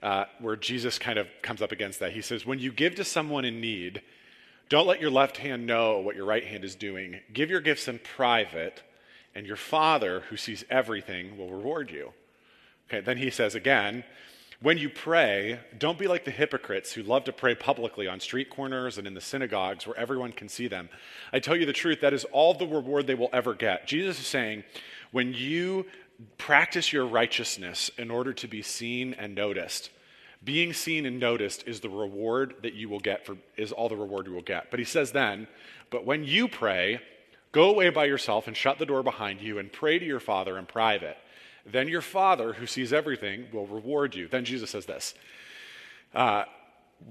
[0.04, 2.12] uh, where Jesus kind of comes up against that.
[2.12, 4.04] He says, When you give to someone in need,
[4.70, 7.22] don't let your left hand know what your right hand is doing.
[7.32, 8.84] Give your gifts in private,
[9.34, 12.12] and your Father, who sees everything, will reward you.
[12.88, 14.04] Okay, then he says again,
[14.64, 18.50] when you pray, don't be like the hypocrites who love to pray publicly on street
[18.50, 20.88] corners and in the synagogues where everyone can see them.
[21.34, 23.88] I tell you the truth, that is all the reward they will ever get.
[23.88, 24.64] Jesus is saying,
[25.12, 25.86] when you
[26.38, 29.90] practice your righteousness in order to be seen and noticed,
[30.42, 33.98] being seen and noticed is the reward that you will get for is all the
[33.98, 34.72] reward you will get.
[34.72, 35.50] But he says then,
[35.90, 37.02] but when you pray,
[37.52, 40.58] go away by yourself and shut the door behind you and pray to your Father
[40.58, 41.18] in private
[41.66, 44.28] then your Father, who sees everything, will reward you.
[44.28, 45.14] Then Jesus says this
[46.14, 46.44] uh,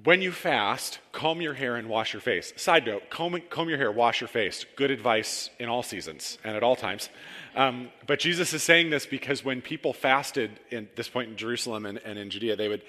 [0.04, 2.52] When you fast, comb your hair and wash your face.
[2.56, 4.66] Side note comb, comb your hair, wash your face.
[4.76, 7.08] Good advice in all seasons and at all times.
[7.54, 11.86] Um, but Jesus is saying this because when people fasted at this point in Jerusalem
[11.86, 12.82] and, and in Judea, they would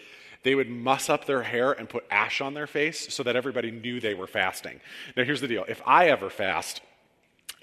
[0.44, 3.72] they would muss up their hair and put ash on their face so that everybody
[3.72, 4.82] knew they were fasting.
[5.16, 6.82] Now, here's the deal if I ever fast,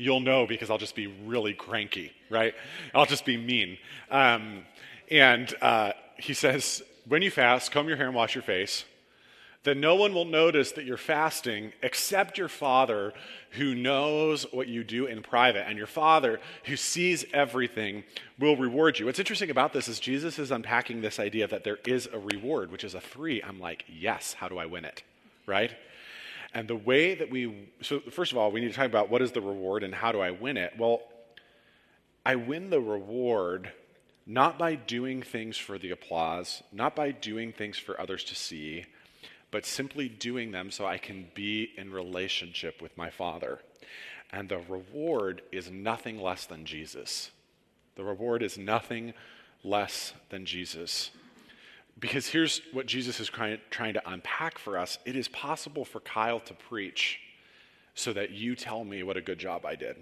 [0.00, 2.54] you'll know because I'll just be really cranky, right?
[2.94, 3.76] I'll just be mean.
[4.10, 4.64] Um,
[5.10, 8.84] and uh, he says, when you fast, comb your hair and wash your face.
[9.62, 13.12] Then no one will notice that you're fasting except your Father
[13.50, 15.68] who knows what you do in private.
[15.68, 18.04] And your Father who sees everything
[18.38, 19.04] will reward you.
[19.04, 22.72] What's interesting about this is Jesus is unpacking this idea that there is a reward,
[22.72, 23.42] which is a three.
[23.42, 25.02] I'm like, yes, how do I win it?
[25.44, 25.72] Right?
[26.52, 29.22] And the way that we, so first of all, we need to talk about what
[29.22, 30.72] is the reward and how do I win it?
[30.78, 31.02] Well,
[32.26, 33.72] I win the reward
[34.26, 38.84] not by doing things for the applause, not by doing things for others to see,
[39.50, 43.60] but simply doing them so I can be in relationship with my Father.
[44.32, 47.30] And the reward is nothing less than Jesus.
[47.96, 49.14] The reward is nothing
[49.64, 51.10] less than Jesus.
[52.00, 53.58] Because here's what Jesus is trying,
[53.94, 57.20] to unpack for us it is possible for Kyle to preach
[57.94, 59.96] so that you tell me what a good job I did.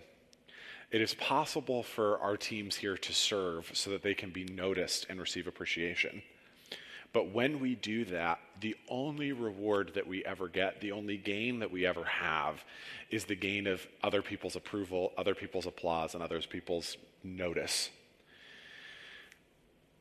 [0.90, 5.06] It is possible for our teams here to serve so that they can be noticed
[5.10, 6.22] and receive appreciation.
[7.12, 11.58] But when we do that, the only reward that we ever get, the only gain
[11.58, 12.62] that we ever have,
[13.10, 17.90] is the gain of other people's approval, other people's applause, and other people's notice.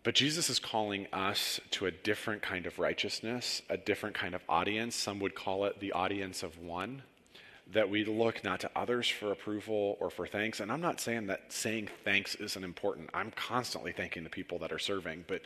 [0.07, 4.41] But Jesus is calling us to a different kind of righteousness, a different kind of
[4.47, 4.95] audience.
[4.95, 7.01] Some would call it the audience of one
[7.73, 10.61] that we look not to others for approval or for thanks.
[10.61, 13.09] And I'm not saying that saying thanks isn't important.
[13.13, 15.41] I'm constantly thanking the people that are serving, but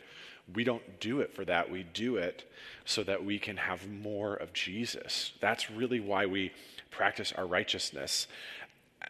[0.54, 1.68] we don't do it for that.
[1.68, 2.48] We do it
[2.84, 5.32] so that we can have more of Jesus.
[5.40, 6.52] That's really why we
[6.92, 8.28] practice our righteousness.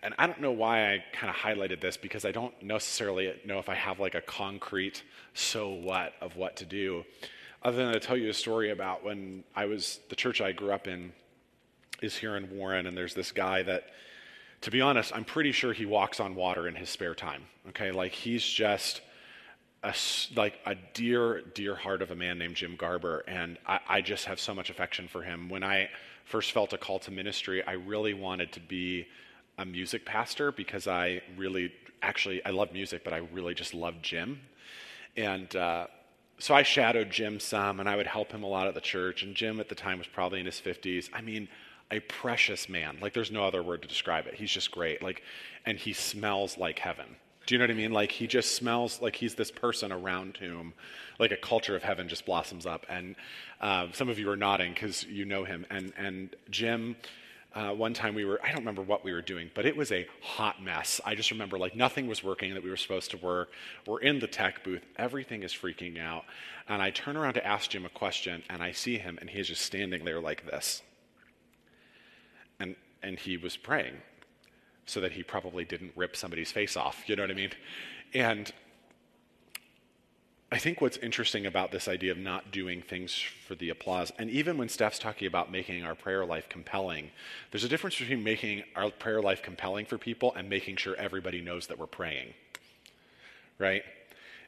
[0.03, 3.59] And I don't know why I kind of highlighted this because I don't necessarily know
[3.59, 5.03] if I have like a concrete
[5.35, 7.05] so what of what to do.
[7.63, 10.73] Other than to tell you a story about when I was, the church I grew
[10.73, 11.13] up in
[12.01, 13.85] is here in Warren, and there's this guy that,
[14.63, 17.45] to be honest, I'm pretty sure he walks on water in his spare time.
[17.69, 19.01] Okay, like he's just
[19.85, 19.95] a,
[20.35, 24.25] like a dear, dear heart of a man named Jim Garber, and I, I just
[24.25, 25.49] have so much affection for him.
[25.49, 25.89] When I
[26.25, 29.07] first felt a call to ministry, I really wanted to be
[29.59, 31.73] a music pastor because I really,
[32.03, 34.41] actually, I love music, but I really just love Jim,
[35.17, 35.55] and.
[35.55, 35.87] Uh,
[36.39, 39.23] so I shadowed Jim some, and I would help him a lot at the church.
[39.23, 41.09] And Jim at the time was probably in his 50s.
[41.13, 41.47] I mean,
[41.93, 42.97] a precious man.
[43.01, 44.35] Like there's no other word to describe it.
[44.35, 45.03] He's just great.
[45.03, 45.23] Like,
[45.67, 47.07] and he smells like heaven.
[47.47, 47.93] Do you know what I mean?
[47.93, 50.73] Like he just smells like he's this person around whom,
[51.19, 52.87] like a culture of heaven just blossoms up.
[52.89, 53.15] And
[53.61, 55.67] uh, some of you are nodding because you know him.
[55.71, 56.97] And and Jim,
[57.55, 59.93] uh, one time we were I don't remember what we were doing, but it was
[59.93, 61.01] a hot mess.
[61.05, 63.51] I just remember like nothing was working that we were supposed to work.
[63.87, 66.25] We're in the tech booth, everything is freaking out,
[66.69, 69.49] and I turn around to ask Jim a question, and I see him, and he's
[69.49, 70.83] just standing there like this
[72.63, 73.97] and, and he was praying
[74.87, 77.03] so that he probably didn't rip somebody's face off.
[77.09, 77.51] You know what I mean?
[78.15, 78.53] And
[80.53, 84.29] I think what's interesting about this idea of not doing things for the applause, and
[84.29, 87.11] even when Steph's talking about making our prayer life compelling,
[87.51, 91.41] there's a difference between making our prayer life compelling for people and making sure everybody
[91.41, 92.35] knows that we're praying.
[93.59, 93.83] Right?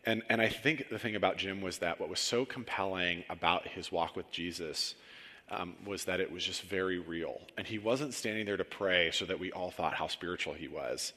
[0.04, 3.66] And, and I think the thing about Jim was that what was so compelling about
[3.66, 4.96] his walk with Jesus
[5.50, 7.40] um, was that it was just very real.
[7.56, 10.68] And he wasn't standing there to pray so that we all thought how spiritual he
[10.68, 11.14] was.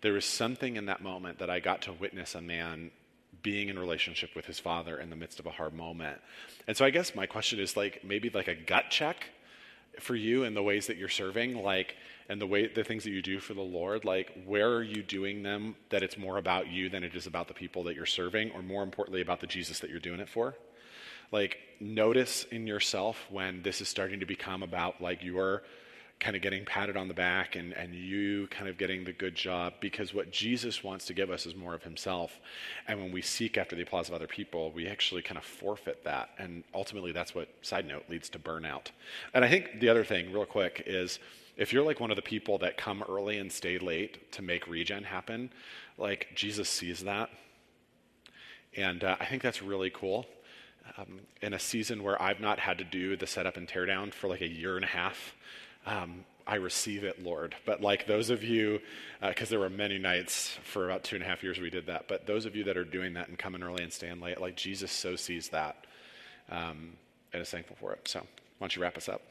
[0.00, 2.90] There was something in that moment that I got to witness a man
[3.42, 6.20] being in relationship with his father in the midst of a hard moment.
[6.66, 9.26] And so I guess my question is like maybe like a gut check
[9.98, 11.96] for you in the ways that you're serving, like
[12.28, 15.02] and the way the things that you do for the Lord, like where are you
[15.02, 18.06] doing them that it's more about you than it is about the people that you're
[18.06, 20.54] serving, or more importantly about the Jesus that you're doing it for?
[21.32, 25.62] like notice in yourself when this is starting to become about like your
[26.20, 29.34] kind of getting patted on the back and, and you kind of getting the good
[29.34, 32.38] job because what Jesus wants to give us is more of himself.
[32.86, 36.04] And when we seek after the applause of other people, we actually kind of forfeit
[36.04, 36.28] that.
[36.38, 38.88] And ultimately, that's what, side note, leads to burnout.
[39.32, 41.18] And I think the other thing, real quick, is
[41.56, 44.68] if you're like one of the people that come early and stay late to make
[44.68, 45.50] regen happen,
[45.96, 47.30] like Jesus sees that.
[48.76, 50.26] And uh, I think that's really cool
[50.98, 54.28] um, in a season where I've not had to do the setup and teardown for
[54.28, 55.34] like a year and a half.
[55.86, 57.54] Um, I receive it, Lord.
[57.64, 58.80] But like those of you,
[59.20, 61.86] because uh, there were many nights for about two and a half years we did
[61.86, 64.40] that, but those of you that are doing that and coming early and staying late,
[64.40, 65.86] like Jesus so sees that
[66.50, 66.94] um,
[67.32, 68.08] and is thankful for it.
[68.08, 68.26] So why
[68.60, 69.22] don't you wrap us up?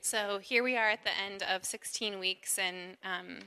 [0.00, 3.38] So here we are at the end of 16 weeks, and um,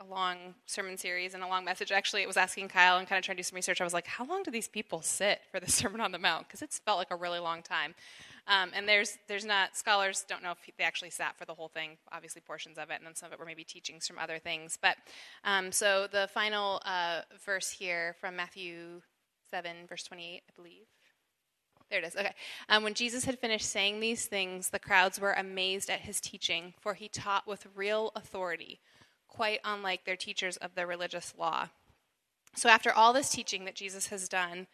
[0.00, 1.92] a long sermon series and a long message.
[1.92, 3.80] Actually, it was asking Kyle and kind of trying to do some research.
[3.80, 6.46] I was like, how long do these people sit for the Sermon on the Mount?
[6.46, 7.94] Because it's felt like a really long time.
[8.46, 11.68] Um, and there's there's not scholars don't know if they actually sat for the whole
[11.68, 11.96] thing.
[12.12, 14.78] Obviously, portions of it, and then some of it were maybe teachings from other things.
[14.80, 14.96] But
[15.44, 19.00] um, so the final uh, verse here from Matthew
[19.50, 20.86] seven, verse twenty-eight, I believe.
[21.90, 22.16] There it is.
[22.16, 22.34] Okay.
[22.68, 26.74] Um, when Jesus had finished saying these things, the crowds were amazed at his teaching,
[26.80, 28.80] for he taught with real authority
[29.28, 31.68] quite unlike their teachers of the religious law.
[32.56, 34.66] So, after all this teaching that Jesus has done,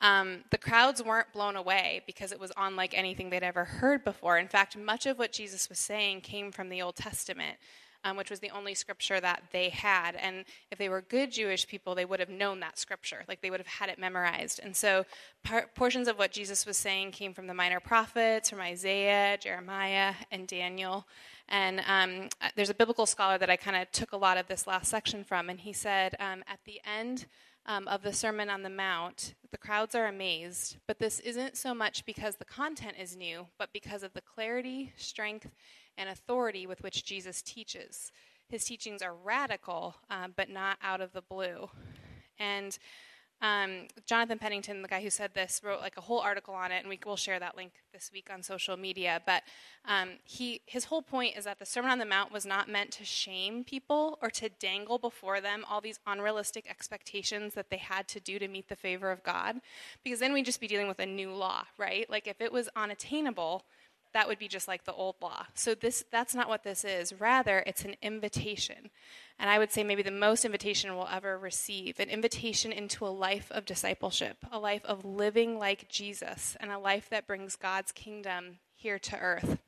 [0.00, 4.38] um, the crowds weren't blown away because it was unlike anything they'd ever heard before.
[4.38, 7.58] In fact, much of what Jesus was saying came from the Old Testament,
[8.02, 10.16] um, which was the only scripture that they had.
[10.16, 13.50] And if they were good Jewish people, they would have known that scripture, like they
[13.50, 14.60] would have had it memorized.
[14.62, 15.04] And so,
[15.44, 20.14] par- portions of what Jesus was saying came from the minor prophets, from Isaiah, Jeremiah,
[20.30, 21.06] and Daniel.
[21.50, 24.46] And um, uh, there's a biblical scholar that I kind of took a lot of
[24.46, 27.26] this last section from, and he said um, at the end
[27.70, 31.72] um, of the Sermon on the Mount, the crowds are amazed, but this isn't so
[31.72, 35.48] much because the content is new, but because of the clarity, strength,
[35.96, 38.10] and authority with which Jesus teaches.
[38.48, 41.70] His teachings are radical, uh, but not out of the blue.
[42.40, 42.76] And
[43.42, 46.80] um, Jonathan Pennington, the guy who said this, wrote like a whole article on it,
[46.80, 49.22] and we will share that link this week on social media.
[49.24, 49.42] But
[49.86, 52.90] um, he, his whole point is that the Sermon on the Mount was not meant
[52.92, 58.06] to shame people or to dangle before them all these unrealistic expectations that they had
[58.08, 59.60] to do to meet the favor of God,
[60.04, 62.08] because then we'd just be dealing with a new law, right?
[62.10, 63.64] Like if it was unattainable,
[64.12, 65.46] that would be just like the old law.
[65.54, 67.12] So this that's not what this is.
[67.12, 68.90] Rather, it's an invitation.
[69.38, 73.08] And I would say maybe the most invitation we'll ever receive, an invitation into a
[73.08, 77.92] life of discipleship, a life of living like Jesus, and a life that brings God's
[77.92, 79.58] kingdom here to earth.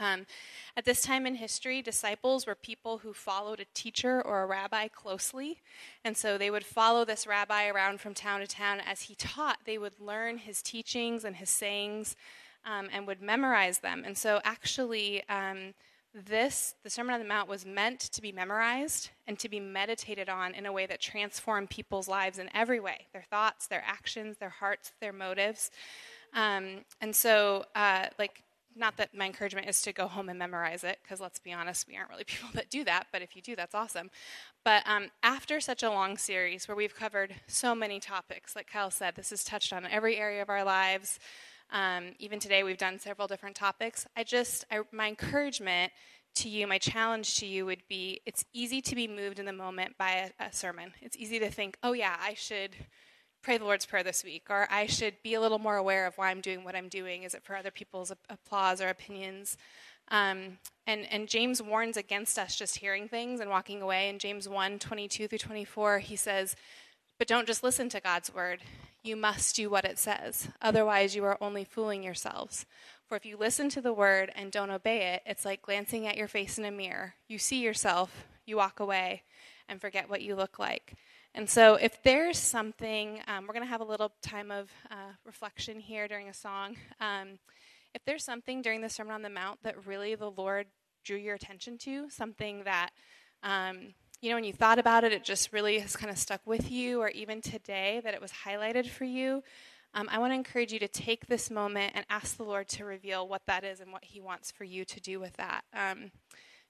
[0.00, 0.26] Um,
[0.76, 4.86] at this time in history, disciples were people who followed a teacher or a rabbi
[4.88, 5.60] closely.
[6.04, 8.80] And so they would follow this rabbi around from town to town.
[8.80, 12.14] As he taught, they would learn his teachings and his sayings
[12.68, 14.02] um, and would memorize them.
[14.04, 15.74] And so, actually, um,
[16.14, 20.28] this, the Sermon on the Mount, was meant to be memorized and to be meditated
[20.28, 24.36] on in a way that transformed people's lives in every way their thoughts, their actions,
[24.38, 25.70] their hearts, their motives.
[26.34, 28.42] Um, and so, uh, like,
[28.76, 31.88] not that my encouragement is to go home and memorize it, because let's be honest,
[31.88, 34.10] we aren't really people that do that, but if you do, that's awesome.
[34.64, 38.90] But um, after such a long series where we've covered so many topics, like Kyle
[38.90, 41.18] said, this has touched on every area of our lives.
[41.70, 44.06] Um, even today, we've done several different topics.
[44.16, 45.92] I just, I, my encouragement
[46.36, 49.52] to you, my challenge to you would be it's easy to be moved in the
[49.52, 50.92] moment by a, a sermon.
[51.00, 52.70] It's easy to think, oh, yeah, I should
[53.42, 56.16] pray the Lord's Prayer this week, or I should be a little more aware of
[56.16, 57.22] why I'm doing what I'm doing.
[57.22, 59.56] Is it for other people's applause or opinions?
[60.10, 64.08] Um, and, and James warns against us just hearing things and walking away.
[64.08, 66.56] In James 1 22 through 24, he says,
[67.18, 68.60] But don't just listen to God's word.
[69.02, 70.48] You must do what it says.
[70.60, 72.66] Otherwise, you are only fooling yourselves.
[73.06, 76.16] For if you listen to the word and don't obey it, it's like glancing at
[76.16, 77.14] your face in a mirror.
[77.26, 79.22] You see yourself, you walk away,
[79.68, 80.94] and forget what you look like.
[81.34, 85.12] And so, if there's something, um, we're going to have a little time of uh,
[85.24, 86.76] reflection here during a song.
[87.00, 87.38] Um,
[87.94, 90.66] if there's something during the Sermon on the Mount that really the Lord
[91.04, 92.90] drew your attention to, something that
[93.42, 96.40] um, you know, when you thought about it, it just really has kind of stuck
[96.44, 99.42] with you, or even today that it was highlighted for you,
[99.94, 102.84] um, I want to encourage you to take this moment and ask the Lord to
[102.84, 105.64] reveal what that is and what He wants for you to do with that.
[105.72, 106.10] Um,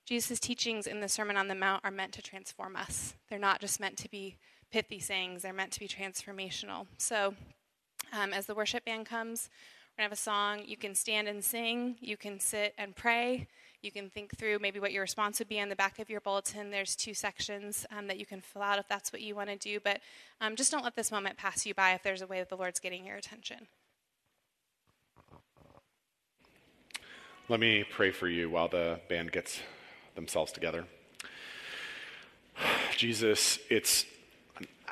[0.07, 3.15] Jesus' teachings in the Sermon on the Mount are meant to transform us.
[3.29, 4.37] They're not just meant to be
[4.71, 6.87] pithy sayings, they're meant to be transformational.
[6.97, 7.35] So,
[8.13, 9.51] um, as the worship band comes,
[9.97, 10.63] we're going to have a song.
[10.65, 13.49] You can stand and sing, you can sit and pray.
[13.83, 16.21] You can think through maybe what your response would be on the back of your
[16.21, 16.71] bulletin.
[16.71, 19.57] There's two sections um, that you can fill out if that's what you want to
[19.57, 19.79] do.
[19.83, 20.01] But
[20.41, 22.57] um, just don't let this moment pass you by if there's a way that the
[22.57, 23.69] Lord's getting your attention.
[27.49, 29.61] Let me pray for you while the band gets
[30.17, 30.85] themselves together.
[32.97, 34.05] Jesus, it's,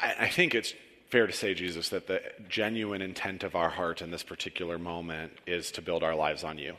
[0.01, 0.74] I think it's
[1.11, 5.32] fair to say, Jesus, that the genuine intent of our heart in this particular moment
[5.47, 6.76] is to build our lives on you.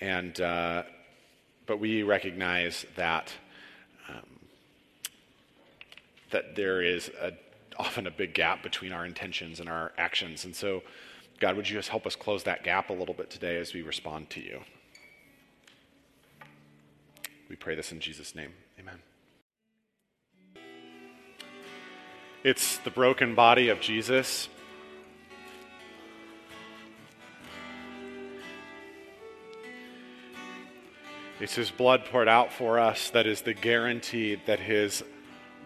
[0.00, 0.84] And uh,
[1.68, 3.32] but we recognize that
[4.08, 4.40] um,
[6.30, 7.32] that there is a,
[7.78, 10.44] often a big gap between our intentions and our actions.
[10.44, 10.82] And so,
[11.38, 13.82] God, would you just help us close that gap a little bit today as we
[13.82, 14.62] respond to you?
[17.48, 18.52] We pray this in Jesus' name.
[18.80, 18.98] Amen.
[22.44, 24.48] It's the broken body of Jesus
[31.40, 35.04] It's his blood poured out for us that is the guarantee that his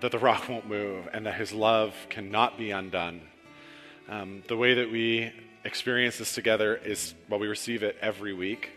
[0.01, 3.23] that the rock won't move and that his love cannot be undone.
[4.07, 5.33] Um, the way that we
[5.65, 8.71] experience this together is well, we receive it every week.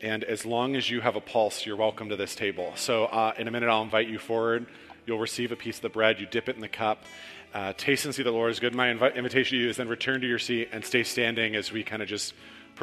[0.00, 2.72] And as long as you have a pulse, you're welcome to this table.
[2.76, 4.66] So, uh, in a minute, I'll invite you forward.
[5.06, 6.18] You'll receive a piece of the bread.
[6.18, 7.04] You dip it in the cup.
[7.52, 8.74] Uh, taste and see the Lord is good.
[8.74, 11.70] My invi- invitation to you is then return to your seat and stay standing as
[11.70, 12.32] we kind of just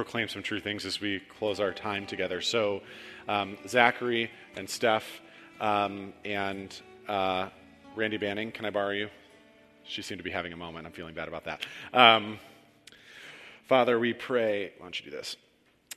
[0.04, 2.40] proclaim some true things as we close our time together.
[2.40, 2.82] So,
[3.28, 5.04] um, Zachary and Steph
[5.60, 6.74] um, and
[7.10, 7.50] uh,
[7.98, 9.10] Randy Banning, can I borrow you?
[9.84, 10.88] She seemed to be having a moment.
[10.88, 11.66] I'm feeling bad about that.
[11.94, 12.40] Um,
[13.68, 15.36] Father, we pray, why don't you do this?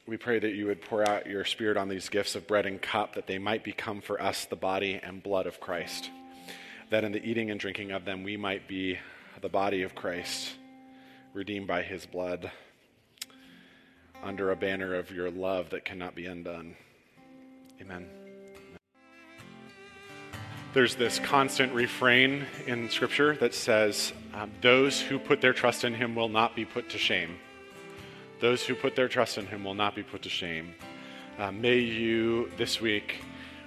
[0.05, 2.83] We pray that you would pour out your spirit on these gifts of bread and
[2.83, 6.11] cup, that they might become for us the body and blood of Christ.
[6.91, 8.99] That in the eating and drinking of them, we might be
[9.41, 10.55] the body of Christ,
[11.35, 12.51] redeemed by his blood
[14.23, 16.77] under a banner of your love that cannot be undone.
[17.81, 18.09] Amen.
[20.75, 25.93] There's this constant refrain in Scripture that says, um, Those who put their trust in
[25.93, 27.37] him will not be put to shame.
[28.41, 30.75] Those who put their trust in him will not be put to shame.
[31.39, 33.23] Uh, may you this week,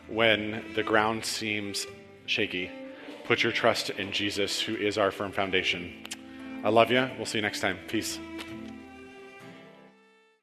[0.07, 1.85] when the ground seems
[2.25, 2.71] shaky,
[3.25, 5.93] put your trust in Jesus, who is our firm foundation.
[6.63, 7.07] I love you.
[7.17, 7.77] We'll see you next time.
[7.87, 8.19] Peace.